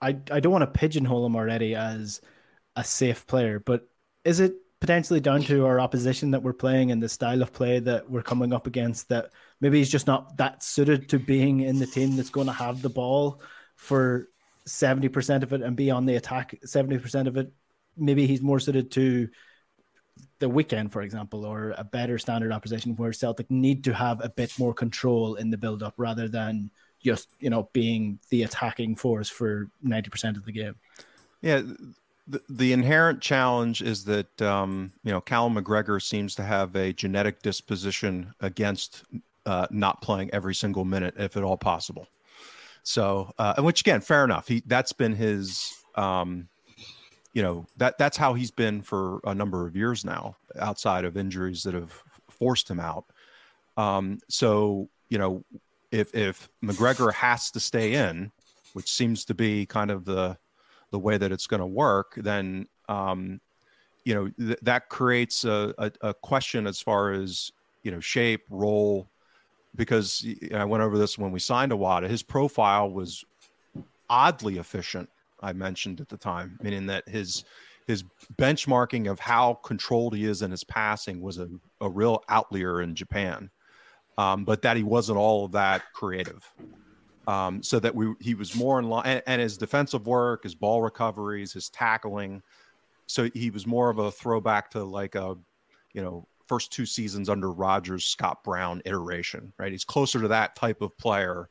[0.00, 2.20] I I don't want to pigeonhole him already as
[2.76, 3.86] a safe player, but
[4.24, 7.80] is it potentially down to our opposition that we're playing and the style of play
[7.80, 9.30] that we're coming up against that
[9.60, 12.82] maybe he's just not that suited to being in the team that's going to have
[12.82, 13.40] the ball
[13.76, 14.28] for
[14.66, 17.52] 70% of it and be on the attack 70% of it.
[17.96, 19.28] Maybe he's more suited to
[20.38, 24.28] the weekend for example or a better standard opposition where celtic need to have a
[24.28, 26.70] bit more control in the build up rather than
[27.02, 30.76] just you know being the attacking force for 90% of the game.
[31.40, 31.62] Yeah
[32.30, 36.92] the, the inherent challenge is that um, you know Callum McGregor seems to have a
[36.92, 39.04] genetic disposition against
[39.50, 42.06] uh, not playing every single minute if at all possible.
[42.84, 44.46] So, uh, which again, fair enough.
[44.46, 46.48] He that's been his, um,
[47.34, 51.16] you know, that that's how he's been for a number of years now, outside of
[51.16, 51.92] injuries that have
[52.28, 53.06] forced him out.
[53.76, 55.44] Um, so, you know,
[55.90, 58.30] if if McGregor has to stay in,
[58.74, 60.38] which seems to be kind of the
[60.92, 63.40] the way that it's going to work, then um,
[64.04, 67.50] you know th- that creates a, a, a, question as far as
[67.82, 69.09] you know shape, role,
[69.76, 72.08] because I went over this when we signed Iwata.
[72.08, 73.24] His profile was
[74.08, 75.08] oddly efficient.
[75.42, 77.44] I mentioned at the time, meaning that his
[77.86, 78.04] his
[78.36, 81.48] benchmarking of how controlled he is in his passing was a,
[81.80, 83.50] a real outlier in Japan,
[84.18, 86.44] um, but that he wasn't all of that creative
[87.26, 90.54] um, so that we he was more in line and, and, his defensive work, his
[90.54, 92.42] ball recoveries, his tackling.
[93.06, 95.36] So he was more of a throwback to like a,
[95.92, 99.70] you know, first two seasons under Rodgers, Scott Brown iteration, right?
[99.70, 101.48] He's closer to that type of player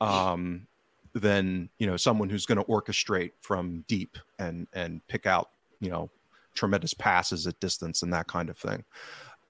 [0.00, 0.66] um,
[1.12, 5.88] than you know someone who's going to orchestrate from deep and and pick out you
[5.88, 6.10] know
[6.52, 8.82] tremendous passes at distance and that kind of thing.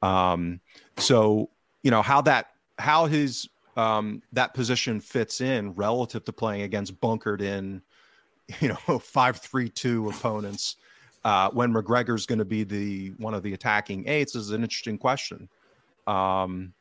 [0.03, 0.61] Um,
[0.99, 1.49] so
[1.82, 7.01] you know how that how his um, that position fits in relative to playing against
[7.01, 7.80] bunkered in,
[8.61, 10.76] you know, five three two opponents.
[11.25, 14.99] Uh, when McGregor's going to be the one of the attacking eights is an interesting
[14.99, 15.49] question.
[16.07, 16.75] Um,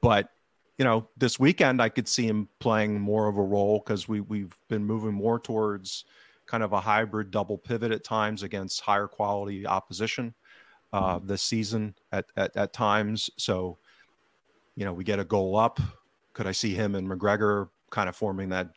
[0.00, 0.28] but
[0.76, 4.20] you know, this weekend I could see him playing more of a role because we
[4.20, 6.04] we've been moving more towards
[6.46, 10.34] kind of a hybrid double pivot at times against higher quality opposition
[10.92, 13.30] uh, this season at, at at times.
[13.36, 13.78] So,
[14.76, 15.80] you know, we get a goal up,
[16.34, 18.68] could I see him and McGregor kind of forming that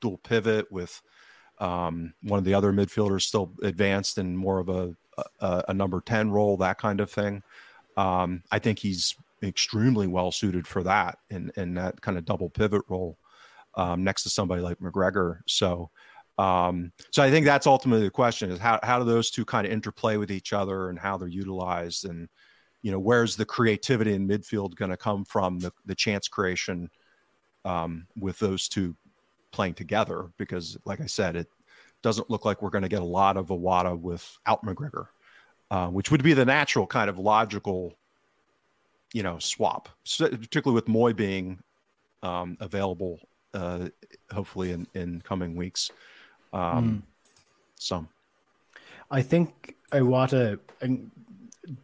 [0.00, 1.00] dual pivot with
[1.58, 4.94] um, one of the other midfielders still advanced in more of a,
[5.40, 7.42] a, a number 10 role, that kind of thing.
[7.96, 12.50] Um, I think he's extremely well suited for that in, in that kind of double
[12.50, 13.18] pivot role
[13.76, 15.40] um, next to somebody like McGregor.
[15.46, 15.90] So,
[16.38, 19.66] um, so I think that's ultimately the question is how, how do those two kind
[19.66, 22.28] of interplay with each other and how they're utilized and,
[22.82, 26.90] you know, where's the creativity in midfield going to come from the, the chance creation
[27.64, 28.96] um, with those two
[29.54, 30.30] playing together?
[30.36, 31.48] Because, like I said, it
[32.02, 35.06] doesn't look like we're going to get a lot of Iwata without McGregor,
[35.70, 37.94] uh, which would be the natural kind of logical,
[39.12, 41.58] you know, swap, so, particularly with Mooy being
[42.22, 43.20] um, available,
[43.54, 43.88] uh,
[44.32, 45.90] hopefully in, in coming weeks.
[46.52, 47.02] Um, mm.
[47.76, 48.08] Some.
[49.10, 50.58] I think Iwata,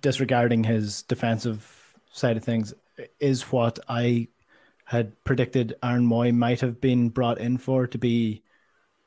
[0.00, 2.74] disregarding his defensive side of things,
[3.20, 4.28] is what I
[4.90, 8.42] had predicted Aaron Mooy might have been brought in for to be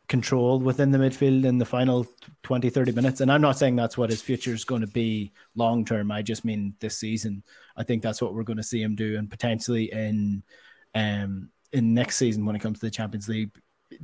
[0.08, 2.08] controlled within the midfield in the final
[2.44, 3.20] 20, 30 minutes.
[3.20, 6.10] And I'm not saying that's what his future is going to be long term.
[6.10, 7.44] I just mean this season.
[7.76, 10.44] I think that's what we're going to see him do and potentially in
[10.96, 13.52] um in next season when it comes to the Champions League,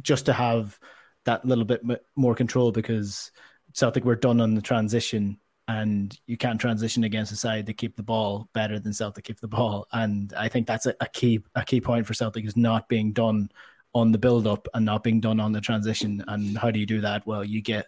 [0.02, 0.78] just to have
[1.24, 1.82] that little bit
[2.18, 3.32] more control because
[3.72, 5.40] Celtic were done on the transition
[5.70, 9.40] and you can't transition against a side that keep the ball better than Celtic keep
[9.40, 9.88] the ball.
[9.94, 13.14] And I think that's a, a key a key point for Celtic is not being
[13.14, 13.52] done
[13.94, 16.24] on the build up and not being done on the transition.
[16.28, 17.26] And how do you do that?
[17.28, 17.86] Well, you get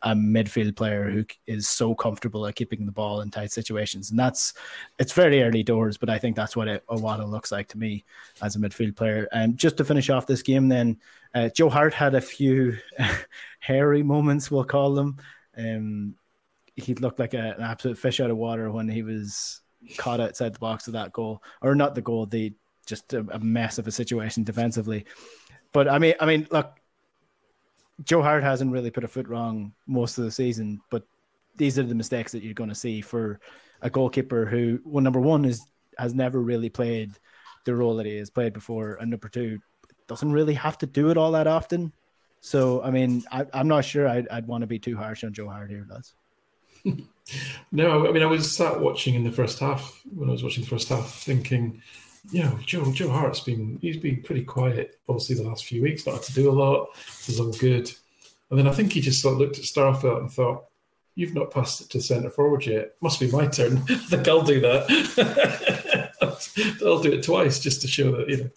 [0.00, 4.08] a midfield player who is so comfortable at keeping the ball in tight situations.
[4.08, 4.54] And that's
[4.98, 8.06] it's very early doors, but I think that's what it, Iwata looks like to me
[8.40, 9.28] as a midfield player.
[9.32, 10.98] And just to finish off this game, then
[11.34, 12.78] uh, Joe Hart had a few
[13.60, 15.18] hairy moments, we'll call them.
[15.58, 16.14] Um,
[16.78, 19.60] he looked like a, an absolute fish out of water when he was
[19.96, 22.52] caught outside the box of that goal, or not the goal, the
[22.86, 25.04] just a, a mess of a situation defensively.
[25.72, 26.78] But I mean, I mean, look,
[28.04, 31.04] Joe Hart hasn't really put a foot wrong most of the season, but
[31.56, 33.40] these are the mistakes that you're going to see for
[33.82, 35.66] a goalkeeper who, well, number one is
[35.98, 37.10] has never really played
[37.64, 39.58] the role that he has played before, and number two
[40.06, 41.92] doesn't really have to do it all that often.
[42.40, 45.32] So, I mean, I, am not sure I'd, I'd, want to be too harsh on
[45.32, 46.14] Joe Hart here, does.
[47.72, 50.64] No, I mean, I was sat watching in the first half when I was watching
[50.64, 51.82] the first half, thinking
[52.30, 56.06] you know, Joe Joe Hart's been he's been pretty quiet obviously the last few weeks,
[56.06, 56.88] not had to do a lot.
[56.94, 57.90] This is all good.
[58.50, 60.64] And then I think he just sort of looked at Starfelt and thought,
[61.14, 62.94] You've not passed it to centre forward yet.
[63.00, 63.78] Must be my turn.
[63.88, 66.12] I think I'll do that.
[66.86, 68.50] I'll do it twice just to show that, you know,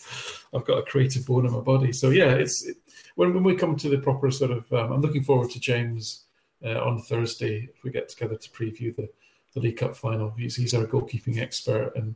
[0.54, 1.92] I've got a creative bone in my body.
[1.92, 2.78] So yeah, it's it,
[3.16, 6.26] when, when we come to the proper sort of um, I'm looking forward to James
[6.66, 9.10] uh, on Thursday if we get together to preview the,
[9.54, 10.32] the League Cup final.
[10.38, 12.16] He's he's our goalkeeping expert and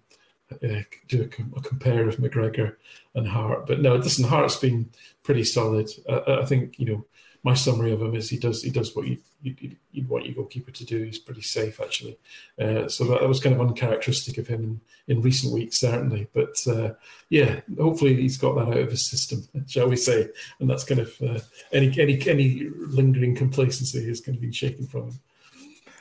[0.52, 2.76] uh, do a, a, compare of McGregor
[3.16, 3.66] and Hart.
[3.66, 4.90] But no, listen, Hart's been
[5.24, 5.90] pretty solid.
[6.08, 7.06] Uh, I think you know
[7.44, 10.36] my summary of him is he does he does what you you would want your
[10.36, 11.04] goalkeeper to do.
[11.04, 12.18] He's pretty safe actually.
[12.60, 14.64] Uh, so that, that, was kind of uncharacteristic of him
[15.08, 16.28] in, in recent weeks certainly.
[16.34, 16.94] But uh,
[17.30, 20.30] yeah, hopefully he's got that out of his system, shall we say?
[20.60, 21.40] And that's kind of uh,
[21.72, 25.20] any any any lingering complacency has kind of been shaken from him.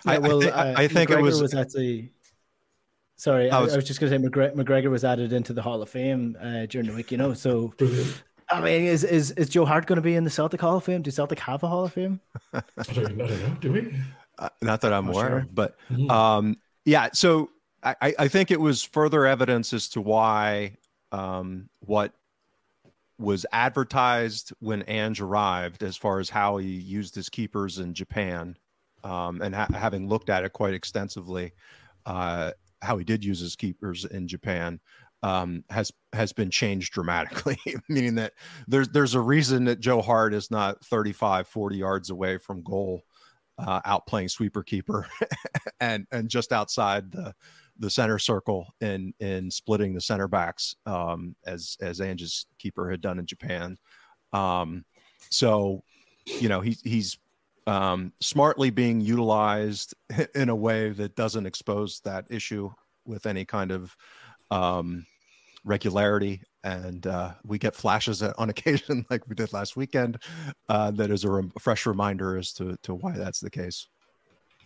[0.07, 2.13] Yeah, well, I, I, I think McGregor it was, was actually
[3.17, 5.63] Sorry, I was, I was just going to say McGregor, McGregor, was added into the
[5.63, 7.13] Hall of Fame uh, during the week.
[7.13, 8.23] You know, so Brilliant.
[8.55, 10.85] I mean, is is is Joe Hart going to be in the Celtic Hall of
[10.85, 11.03] Fame?
[11.03, 12.21] Do Celtic have a Hall of Fame?
[12.53, 13.57] I, don't, I don't know.
[13.61, 13.95] Do we?
[14.39, 15.47] Uh, not that I'm aware, sure.
[15.53, 16.11] but mm-hmm.
[16.11, 17.11] um, yeah.
[17.13, 17.51] So
[17.83, 20.77] I, I think it was further evidence as to why
[21.13, 22.13] um, what
[23.19, 28.57] was advertised when Ange arrived, as far as how he used his keepers in Japan,
[29.05, 31.53] um, and ha- having looked at it quite extensively,
[32.07, 32.53] uh,
[32.83, 34.81] how he did use his keepers in Japan
[35.25, 37.59] um, has has been changed dramatically,
[37.89, 38.35] meaning that
[38.69, 43.03] there's there's a reason that Joe Hart is not 35, 40 yards away from goal,
[43.59, 45.07] uh, out playing sweeper keeper,
[45.81, 47.35] and and just outside the
[47.79, 53.01] the center circle in in splitting the center backs um, as as Ange's keeper had
[53.01, 53.79] done in Japan.
[54.35, 54.85] Um,
[55.31, 55.85] so,
[56.27, 57.17] you know, he, he's
[57.67, 59.95] um, smartly being utilized
[60.35, 62.71] in a way that doesn't expose that issue
[63.07, 63.97] with any kind of
[64.51, 65.07] um,
[65.65, 66.43] regularity.
[66.63, 70.19] And uh, we get flashes on occasion, like we did last weekend,
[70.69, 73.89] uh, that is a, re- fresh reminder as to, to why that's the case.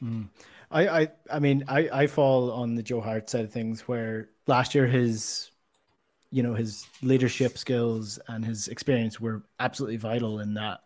[0.02, 0.28] Mm.
[0.70, 4.28] I, I, I mean, I, I fall on the Joe Hart side of things where
[4.46, 5.50] last year his,
[6.30, 10.80] you know, his leadership skills and his experience were absolutely vital in that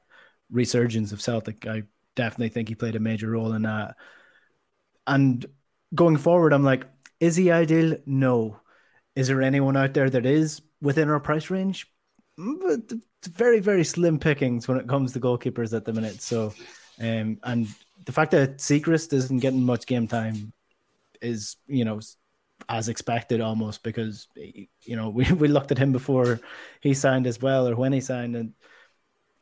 [0.50, 1.66] resurgence of Celtic.
[1.66, 1.82] I
[2.14, 3.96] definitely think he played a major role in that.
[5.06, 5.44] And
[5.94, 6.84] going forward, I'm like,
[7.18, 7.96] is he ideal?
[8.06, 8.60] No.
[9.14, 11.86] Is there anyone out there that is within our price range?
[12.38, 12.98] Mm, but
[13.30, 16.22] very, very slim pickings when it comes to goalkeepers at the minute.
[16.22, 16.52] So,
[17.00, 17.68] um, and
[18.04, 20.52] the fact that Siegrist isn't getting much game time
[21.20, 22.00] is, you know,
[22.68, 26.40] as expected almost because, you know, we, we looked at him before
[26.80, 28.54] he signed as well or when he signed and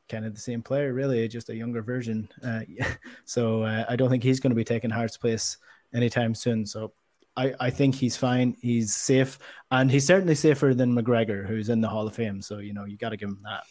[0.08, 2.28] kind of the same player, really, just a younger version.
[2.42, 2.62] Uh,
[3.24, 5.56] so uh, I don't think he's going to be taking Hart's place
[5.94, 6.66] anytime soon.
[6.66, 6.92] So
[7.37, 8.57] I, I think he's fine.
[8.61, 9.39] He's safe,
[9.70, 12.43] and he's certainly safer than McGregor, who's in the Hall of Fame.
[12.43, 13.64] So you know you got to give him that.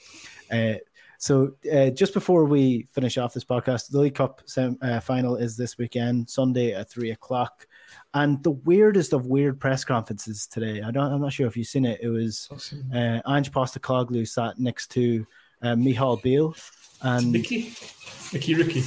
[0.52, 0.80] Uh,
[1.20, 5.36] so uh, just before we finish off this podcast, the League Cup sem- uh, final
[5.36, 7.68] is this weekend, Sunday at three o'clock.
[8.14, 10.82] And the weirdest of weird press conferences today.
[10.82, 11.12] I don't.
[11.12, 12.00] I'm not sure if you've seen it.
[12.02, 12.50] It was
[12.94, 15.28] uh, Ange Postecoglou sat next to
[15.62, 16.56] uh, Michael Beale
[17.02, 17.74] and Mickey,
[18.34, 18.84] Mickey Ricky.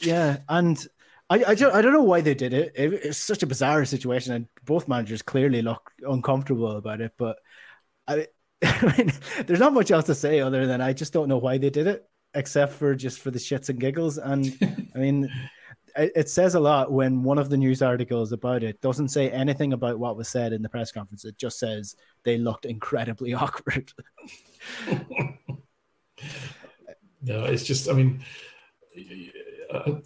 [0.00, 0.86] Yeah, and
[1.30, 2.72] I, I, don't, I don't know why they did it.
[2.74, 2.92] it.
[2.92, 7.12] It's such a bizarre situation, and both managers clearly look uncomfortable about it.
[7.16, 7.38] But
[8.06, 8.26] I,
[8.64, 9.12] I mean,
[9.46, 11.86] there's not much else to say other than I just don't know why they did
[11.86, 14.18] it, except for just for the shits and giggles.
[14.18, 14.56] And
[14.94, 15.30] I mean,
[15.96, 19.72] it says a lot when one of the news articles about it doesn't say anything
[19.72, 21.24] about what was said in the press conference.
[21.24, 23.92] It just says they looked incredibly awkward.
[27.22, 27.88] no, it's just.
[27.88, 28.24] I mean,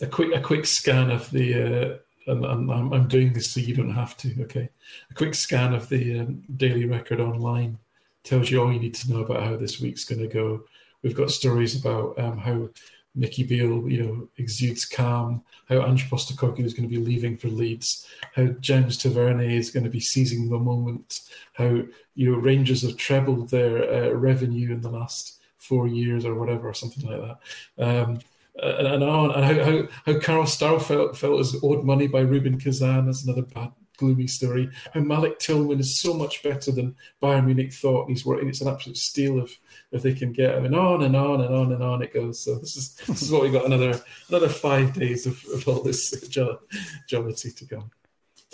[0.01, 1.55] a, quick a quick scan of the.
[1.55, 1.99] Uh,
[2.29, 4.43] and, I'm, I'm, doing this so you don't have to.
[4.43, 4.69] Okay,
[5.11, 7.79] a quick scan of the um, Daily Record online
[8.25, 10.65] tells you all you need to know about how this week's going to go.
[11.03, 12.69] We've got stories about um, how
[13.15, 17.49] Mickey Beale, you know, exudes calm, how Ange Postecoglou is going to be leaving for
[17.49, 21.21] Leeds, how James Tavernier is going to be seizing the moment,
[21.55, 21.83] how,
[22.15, 26.69] you know, Rangers have trebled their uh, revenue in the last four years or whatever,
[26.69, 27.39] or something like
[27.77, 27.85] that.
[27.85, 28.19] Um,
[28.63, 32.59] and, and on, and how, how, how Carl Starfelt felt as owed money by Rubin
[32.59, 33.07] Kazan.
[33.07, 34.71] That's another bad gloomy story.
[34.93, 38.09] How Malik Tillman is so much better than Bayern Munich thought.
[38.09, 38.49] He's working.
[38.49, 39.59] It's an absolute steal if
[39.93, 40.67] if they can get him.
[40.67, 42.45] And on and on and on and on it goes.
[42.45, 45.83] So this is this is what we got another another five days of, of all
[45.83, 46.11] this
[47.09, 47.91] jollity to come.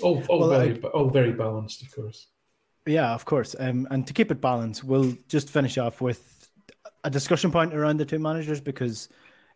[0.02, 2.28] All, all well, very I, all very balanced, of course.
[2.86, 3.54] Yeah, of course.
[3.58, 6.50] Um, and to keep it balanced, we'll just finish off with
[7.04, 9.08] a discussion point around the two managers because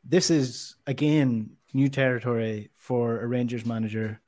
[0.09, 4.21] this is again new territory for a Rangers manager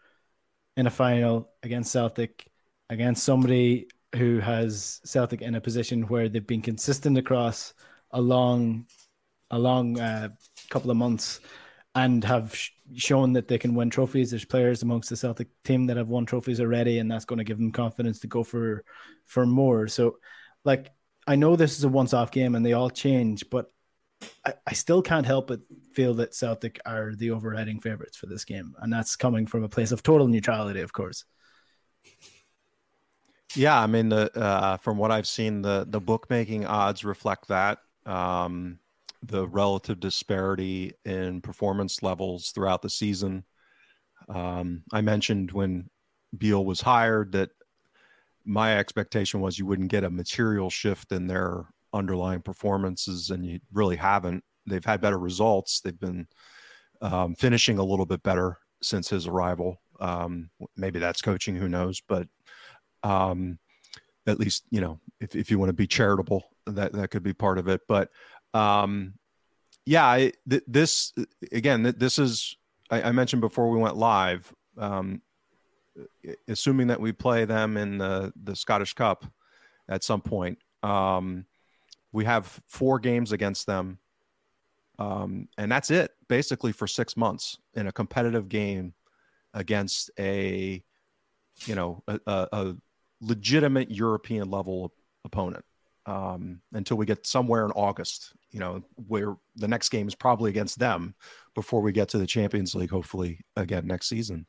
[0.76, 2.46] in a final against Celtic,
[2.90, 7.74] against somebody who has Celtic in a position where they've been consistent across
[8.10, 8.86] a long,
[9.50, 10.28] a long uh,
[10.70, 11.40] couple of months,
[11.94, 14.30] and have sh- shown that they can win trophies.
[14.30, 17.44] There's players amongst the Celtic team that have won trophies already, and that's going to
[17.44, 18.84] give them confidence to go for
[19.26, 19.88] for more.
[19.88, 20.18] So,
[20.64, 20.92] like,
[21.26, 23.70] I know this is a once-off game, and they all change, but
[24.44, 25.60] I, I still can't help but
[25.92, 29.68] feel that Celtic are the overriding favourites for this game, and that's coming from a
[29.68, 31.24] place of total neutrality, of course.
[33.54, 37.78] Yeah, I mean, the, uh, from what I've seen, the the bookmaking odds reflect that.
[38.04, 38.78] Um,
[39.22, 43.44] the relative disparity in performance levels throughout the season.
[44.28, 45.90] Um, I mentioned when
[46.36, 47.50] Beale was hired that
[48.44, 53.60] my expectation was you wouldn't get a material shift in their underlying performances, and you
[53.72, 54.44] really haven't.
[54.66, 55.80] They've had better results.
[55.80, 56.26] They've been
[57.00, 59.80] um, finishing a little bit better since his arrival.
[60.00, 62.00] Um, maybe that's coaching, who knows?
[62.06, 62.28] But
[63.02, 63.58] um,
[64.26, 67.32] at least you know if, if you want to be charitable, that that could be
[67.32, 67.82] part of it.
[67.88, 68.10] But
[68.54, 69.14] um,
[69.86, 71.12] yeah, I, th- this
[71.52, 72.56] again, th- this is
[72.90, 74.52] I, I, mentioned before we went live.
[74.76, 75.22] Um,
[76.46, 79.24] assuming that we play them in the the Scottish Cup
[79.88, 80.58] at some point.
[80.82, 81.46] Um,
[82.12, 83.98] we have four games against them,
[84.98, 88.94] um, and that's it basically for six months in a competitive game
[89.54, 90.82] against a,
[91.64, 92.74] you know, a, a,
[93.20, 94.92] legitimate European level
[95.24, 95.64] opponent.
[96.06, 100.48] Um, until we get somewhere in August, you know, where the next game is probably
[100.48, 101.14] against them
[101.54, 104.46] before we get to the Champions League, hopefully again next season.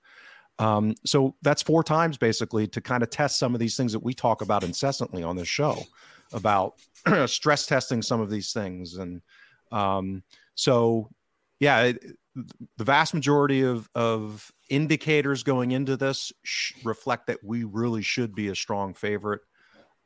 [0.59, 4.03] Um, so that's four times basically to kind of test some of these things that
[4.03, 5.83] we talk about incessantly on this show
[6.33, 6.73] about
[7.25, 8.95] stress testing some of these things.
[8.95, 9.21] And
[9.71, 10.23] um,
[10.55, 11.09] so,
[11.59, 12.03] yeah, it,
[12.77, 18.33] the vast majority of, of indicators going into this sh- reflect that we really should
[18.33, 19.41] be a strong favorite.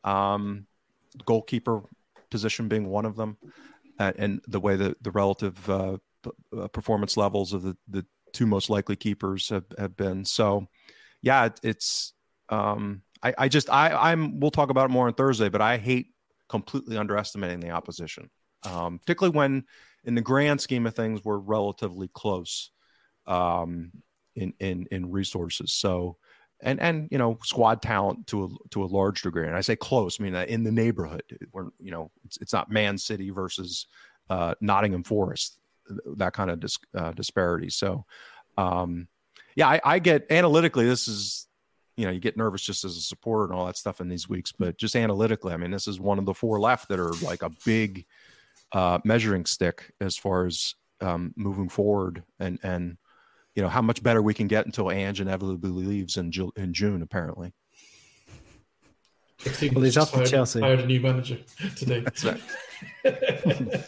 [0.04, 0.68] Um,
[1.26, 1.82] goalkeeper
[2.30, 3.38] position being one of them,
[4.00, 8.06] uh, and the way that the relative uh, p- uh, performance levels of the, the
[8.34, 10.26] two most likely keepers have, have been.
[10.26, 10.68] So,
[11.22, 12.14] yeah, it, it's.
[12.50, 15.78] Um, I, I just I I'm we'll talk about it more on Thursday, but I
[15.78, 16.08] hate
[16.50, 18.30] completely underestimating the opposition,
[18.64, 19.64] um, particularly when,
[20.04, 22.72] in the grand scheme of things, we're relatively close
[23.26, 23.92] um,
[24.36, 25.74] in in in resources.
[25.74, 26.18] So,
[26.62, 29.48] and and you know, squad talent to a to a large degree.
[29.48, 31.24] And I say close, I mean uh, in the neighborhood.
[31.52, 33.88] We're you know, it's it's not Man City versus
[34.30, 35.60] uh, Nottingham Forest,
[36.18, 37.70] that kind of dis, uh, disparity.
[37.70, 38.06] So,
[38.58, 39.08] um,
[39.56, 41.48] yeah, I, I get analytically this is
[41.98, 44.28] you know you get nervous just as a supporter and all that stuff in these
[44.28, 47.14] weeks but just analytically i mean this is one of the four left that are
[47.22, 48.06] like a big
[48.72, 52.98] uh, measuring stick as far as um, moving forward and and
[53.56, 56.74] you know how much better we can get until Ange inevitably leaves in Ju- in
[56.74, 57.54] June apparently.
[59.46, 60.62] Well, he's off to Chelsea.
[60.62, 61.38] Hired a new manager
[61.76, 62.00] today.
[62.06, 62.41] That's right.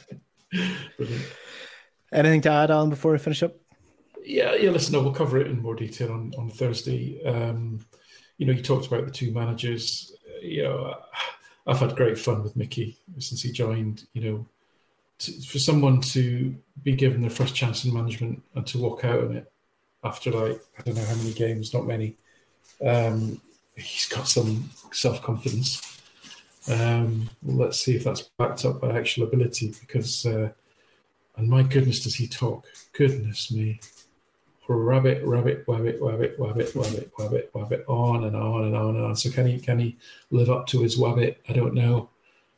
[2.12, 3.56] Anything to add on before we finish up?
[4.24, 4.72] Yeah, yeah.
[4.72, 7.24] Listen, no, we'll cover it in more detail on on Thursday.
[7.24, 7.80] Um,
[8.38, 10.14] you know, you talked about the two managers.
[10.42, 10.96] You know,
[11.68, 14.06] I've had great fun with Mickey since he joined.
[14.14, 14.46] You know,
[15.20, 19.24] to, for someone to be given their first chance in management and to walk out
[19.24, 19.52] on it
[20.04, 22.16] after like I don't know how many games, not many.
[22.86, 23.42] Um,
[23.76, 26.00] he's got some self confidence.
[26.72, 30.50] Um, let's see if that's backed up by actual ability because, uh,
[31.38, 32.66] and my goodness, does he talk?
[32.94, 33.80] Goodness me.
[34.74, 39.16] Rabbit, rabbit, rabbit, rabbit, rabbit, rabbit, rabbit, rabbit, on and on and on and on.
[39.16, 39.98] So can he can he
[40.32, 41.38] live up to his wabbit?
[41.48, 42.10] I don't know.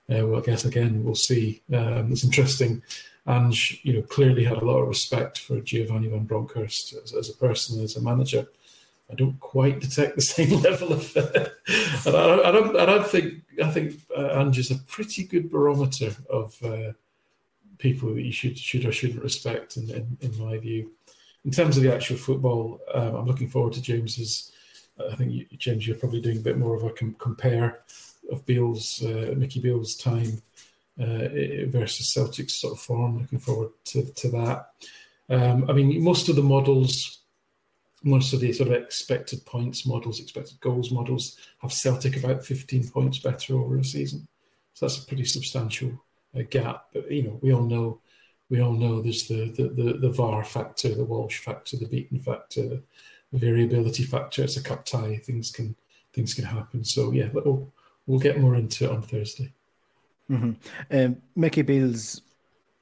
[0.10, 1.62] Uh, well, I guess again we'll see.
[1.74, 2.82] Um, it's interesting.
[3.26, 3.54] And
[3.84, 7.34] you know, clearly had a lot of respect for Giovanni van Bronckhorst as, as a
[7.34, 8.48] person, as a manager.
[9.12, 11.14] I don't quite detect the same level of.
[11.16, 12.78] and I, I, don't.
[12.78, 13.42] I don't think.
[13.62, 16.94] I think uh, Ange is a pretty good barometer of uh,
[17.80, 20.90] people that you should should or shouldn't respect, in, in, in my view
[21.48, 24.52] in terms of the actual football, um, I'm looking forward to James's.
[25.00, 27.84] I think you, James, you're probably doing a bit more of a com- compare
[28.30, 30.42] of Beale's, uh, Mickey Beale's time
[31.00, 31.30] uh,
[31.68, 33.20] versus Celtic's sort of form.
[33.20, 34.72] Looking forward to, to that.
[35.30, 37.20] Um, I mean, most of the models,
[38.04, 42.90] most of the sort of expected points models, expected goals models, have Celtic about 15
[42.90, 44.28] points better over a season.
[44.74, 45.94] So that's a pretty substantial
[46.38, 46.88] uh, gap.
[46.92, 48.02] But you know, we all know
[48.50, 52.20] we all know there's the, the, the, the VAR factor, the Walsh factor, the Beaton
[52.20, 52.84] factor, the,
[53.32, 54.44] the variability factor.
[54.44, 55.18] It's a cup tie.
[55.18, 55.76] Things can
[56.14, 56.84] things can happen.
[56.84, 57.72] So yeah, we'll,
[58.06, 59.54] we'll get more into it on Thursday.
[60.32, 60.98] Mm-hmm.
[60.98, 62.22] Um, Mickey Beale's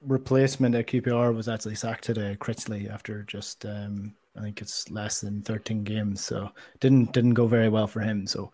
[0.01, 5.21] replacement at QPR was actually sacked today, Critchley, after just um, I think it's less
[5.21, 6.49] than 13 games, so
[6.79, 8.27] didn't didn't go very well for him.
[8.27, 8.51] So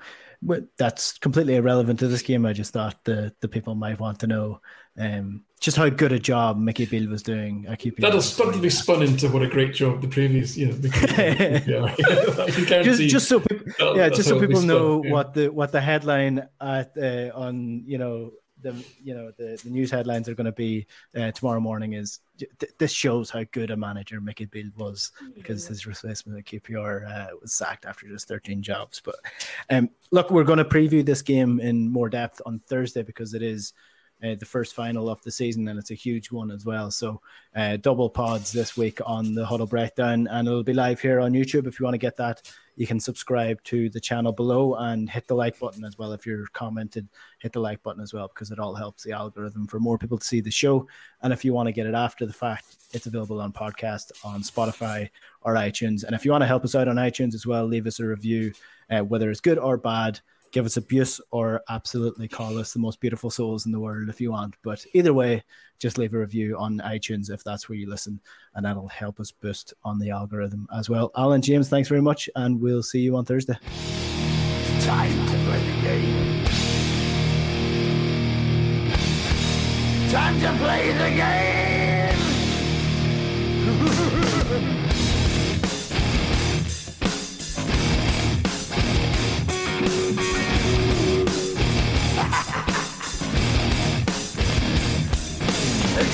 [0.77, 2.45] that's completely irrelevant to this game.
[2.45, 4.61] I just thought the the people might want to know
[4.97, 7.67] um, just how good a job Mickey Beale was doing.
[7.69, 10.73] I keep that'll probably be spun into what a great job the previous, you know,
[12.83, 15.11] just, just so people, yeah, just so people know yeah.
[15.11, 18.31] what the what the headline at uh, on you know
[18.61, 20.85] the you know the, the news headlines are going to be
[21.15, 25.67] uh, tomorrow morning is th- this shows how good a manager Mickey Beale was because
[25.67, 29.01] his replacement at QPR uh, was sacked after just 13 jobs.
[29.03, 29.15] But
[29.69, 33.41] um, look, we're going to preview this game in more depth on Thursday because it
[33.41, 33.73] is
[34.23, 36.91] uh, the first final of the season, and it's a huge one as well.
[36.91, 37.21] So,
[37.55, 41.33] uh, double pods this week on the Huddle Breakdown, and it'll be live here on
[41.33, 41.67] YouTube.
[41.67, 42.41] If you want to get that,
[42.75, 46.13] you can subscribe to the channel below and hit the like button as well.
[46.13, 47.07] If you're commented,
[47.39, 50.17] hit the like button as well because it all helps the algorithm for more people
[50.17, 50.87] to see the show.
[51.21, 54.41] And if you want to get it after the fact, it's available on podcast on
[54.41, 55.09] Spotify
[55.41, 56.03] or iTunes.
[56.03, 58.05] And if you want to help us out on iTunes as well, leave us a
[58.05, 58.53] review,
[58.89, 60.19] uh, whether it's good or bad
[60.51, 64.19] give us abuse or absolutely call us the most beautiful souls in the world if
[64.19, 64.55] you want.
[64.63, 65.43] But either way,
[65.79, 68.19] just leave a review on iTunes if that's where you listen,
[68.55, 71.11] and that'll help us boost on the algorithm as well.
[71.15, 73.57] Alan James, thanks very much, and we'll see you on Thursday.
[74.81, 76.45] Time to play the game.
[80.11, 81.09] Time to play the
[84.69, 84.87] game.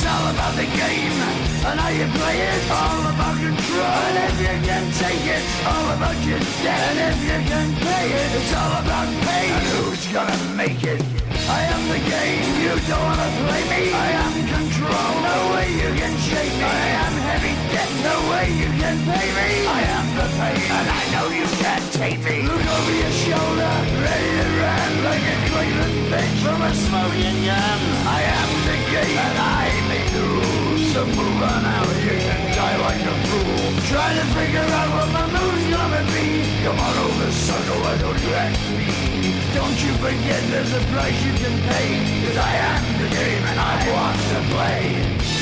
[0.08, 1.18] all about the game
[1.68, 2.62] and how you play it.
[2.72, 3.95] All about control.
[4.08, 6.82] And if you can take it, all about your debt.
[6.91, 9.51] And if you can pay it, it's all about pain.
[9.51, 11.27] And who's gonna make it?
[11.50, 12.43] I am the game.
[12.60, 13.84] You don't wanna play me.
[13.95, 15.12] I am control.
[15.24, 16.68] No way you can shake me.
[16.68, 17.91] I am heavy debt.
[18.04, 19.50] No way you can pay me.
[19.64, 22.43] I am the pain, and I know you can't take me.
[22.43, 23.74] Look over your shoulder,
[24.04, 27.80] ready to run like a Cleveland bitch from a smoking gun.
[28.12, 30.58] I am the game, and I may lose.
[30.58, 30.66] So
[31.06, 31.90] move on out.
[32.04, 33.68] You can die like a fool.
[33.90, 36.46] Trying to figure out what my move's gonna be.
[36.64, 37.80] Come on over, sucker.
[37.82, 38.88] Why don't you ask me?
[39.54, 41.90] Don't you forget there's a price you can pay.
[42.26, 45.37] Cause I am the game and I want to play.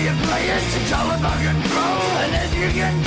[0.00, 3.06] You play it It's all about control And if you can't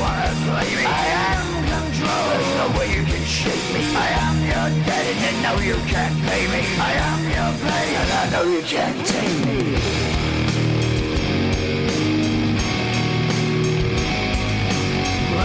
[0.00, 0.84] wanna play me.
[0.84, 3.82] I am control It's no way you can shake me.
[3.96, 6.62] I am your dead and no you can't pay me.
[6.90, 10.13] I am your player and I know you can't take me.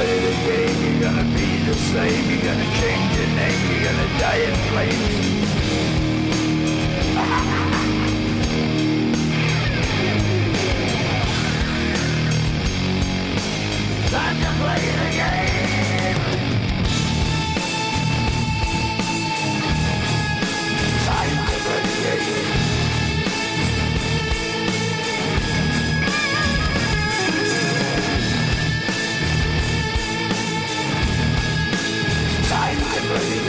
[0.10, 4.20] play the game, you're gonna be the same You're gonna change your name, you're gonna
[4.20, 5.50] die in flames
[14.10, 16.20] Time to play the game
[21.06, 22.59] Time to play the game.
[33.10, 33.49] Friday.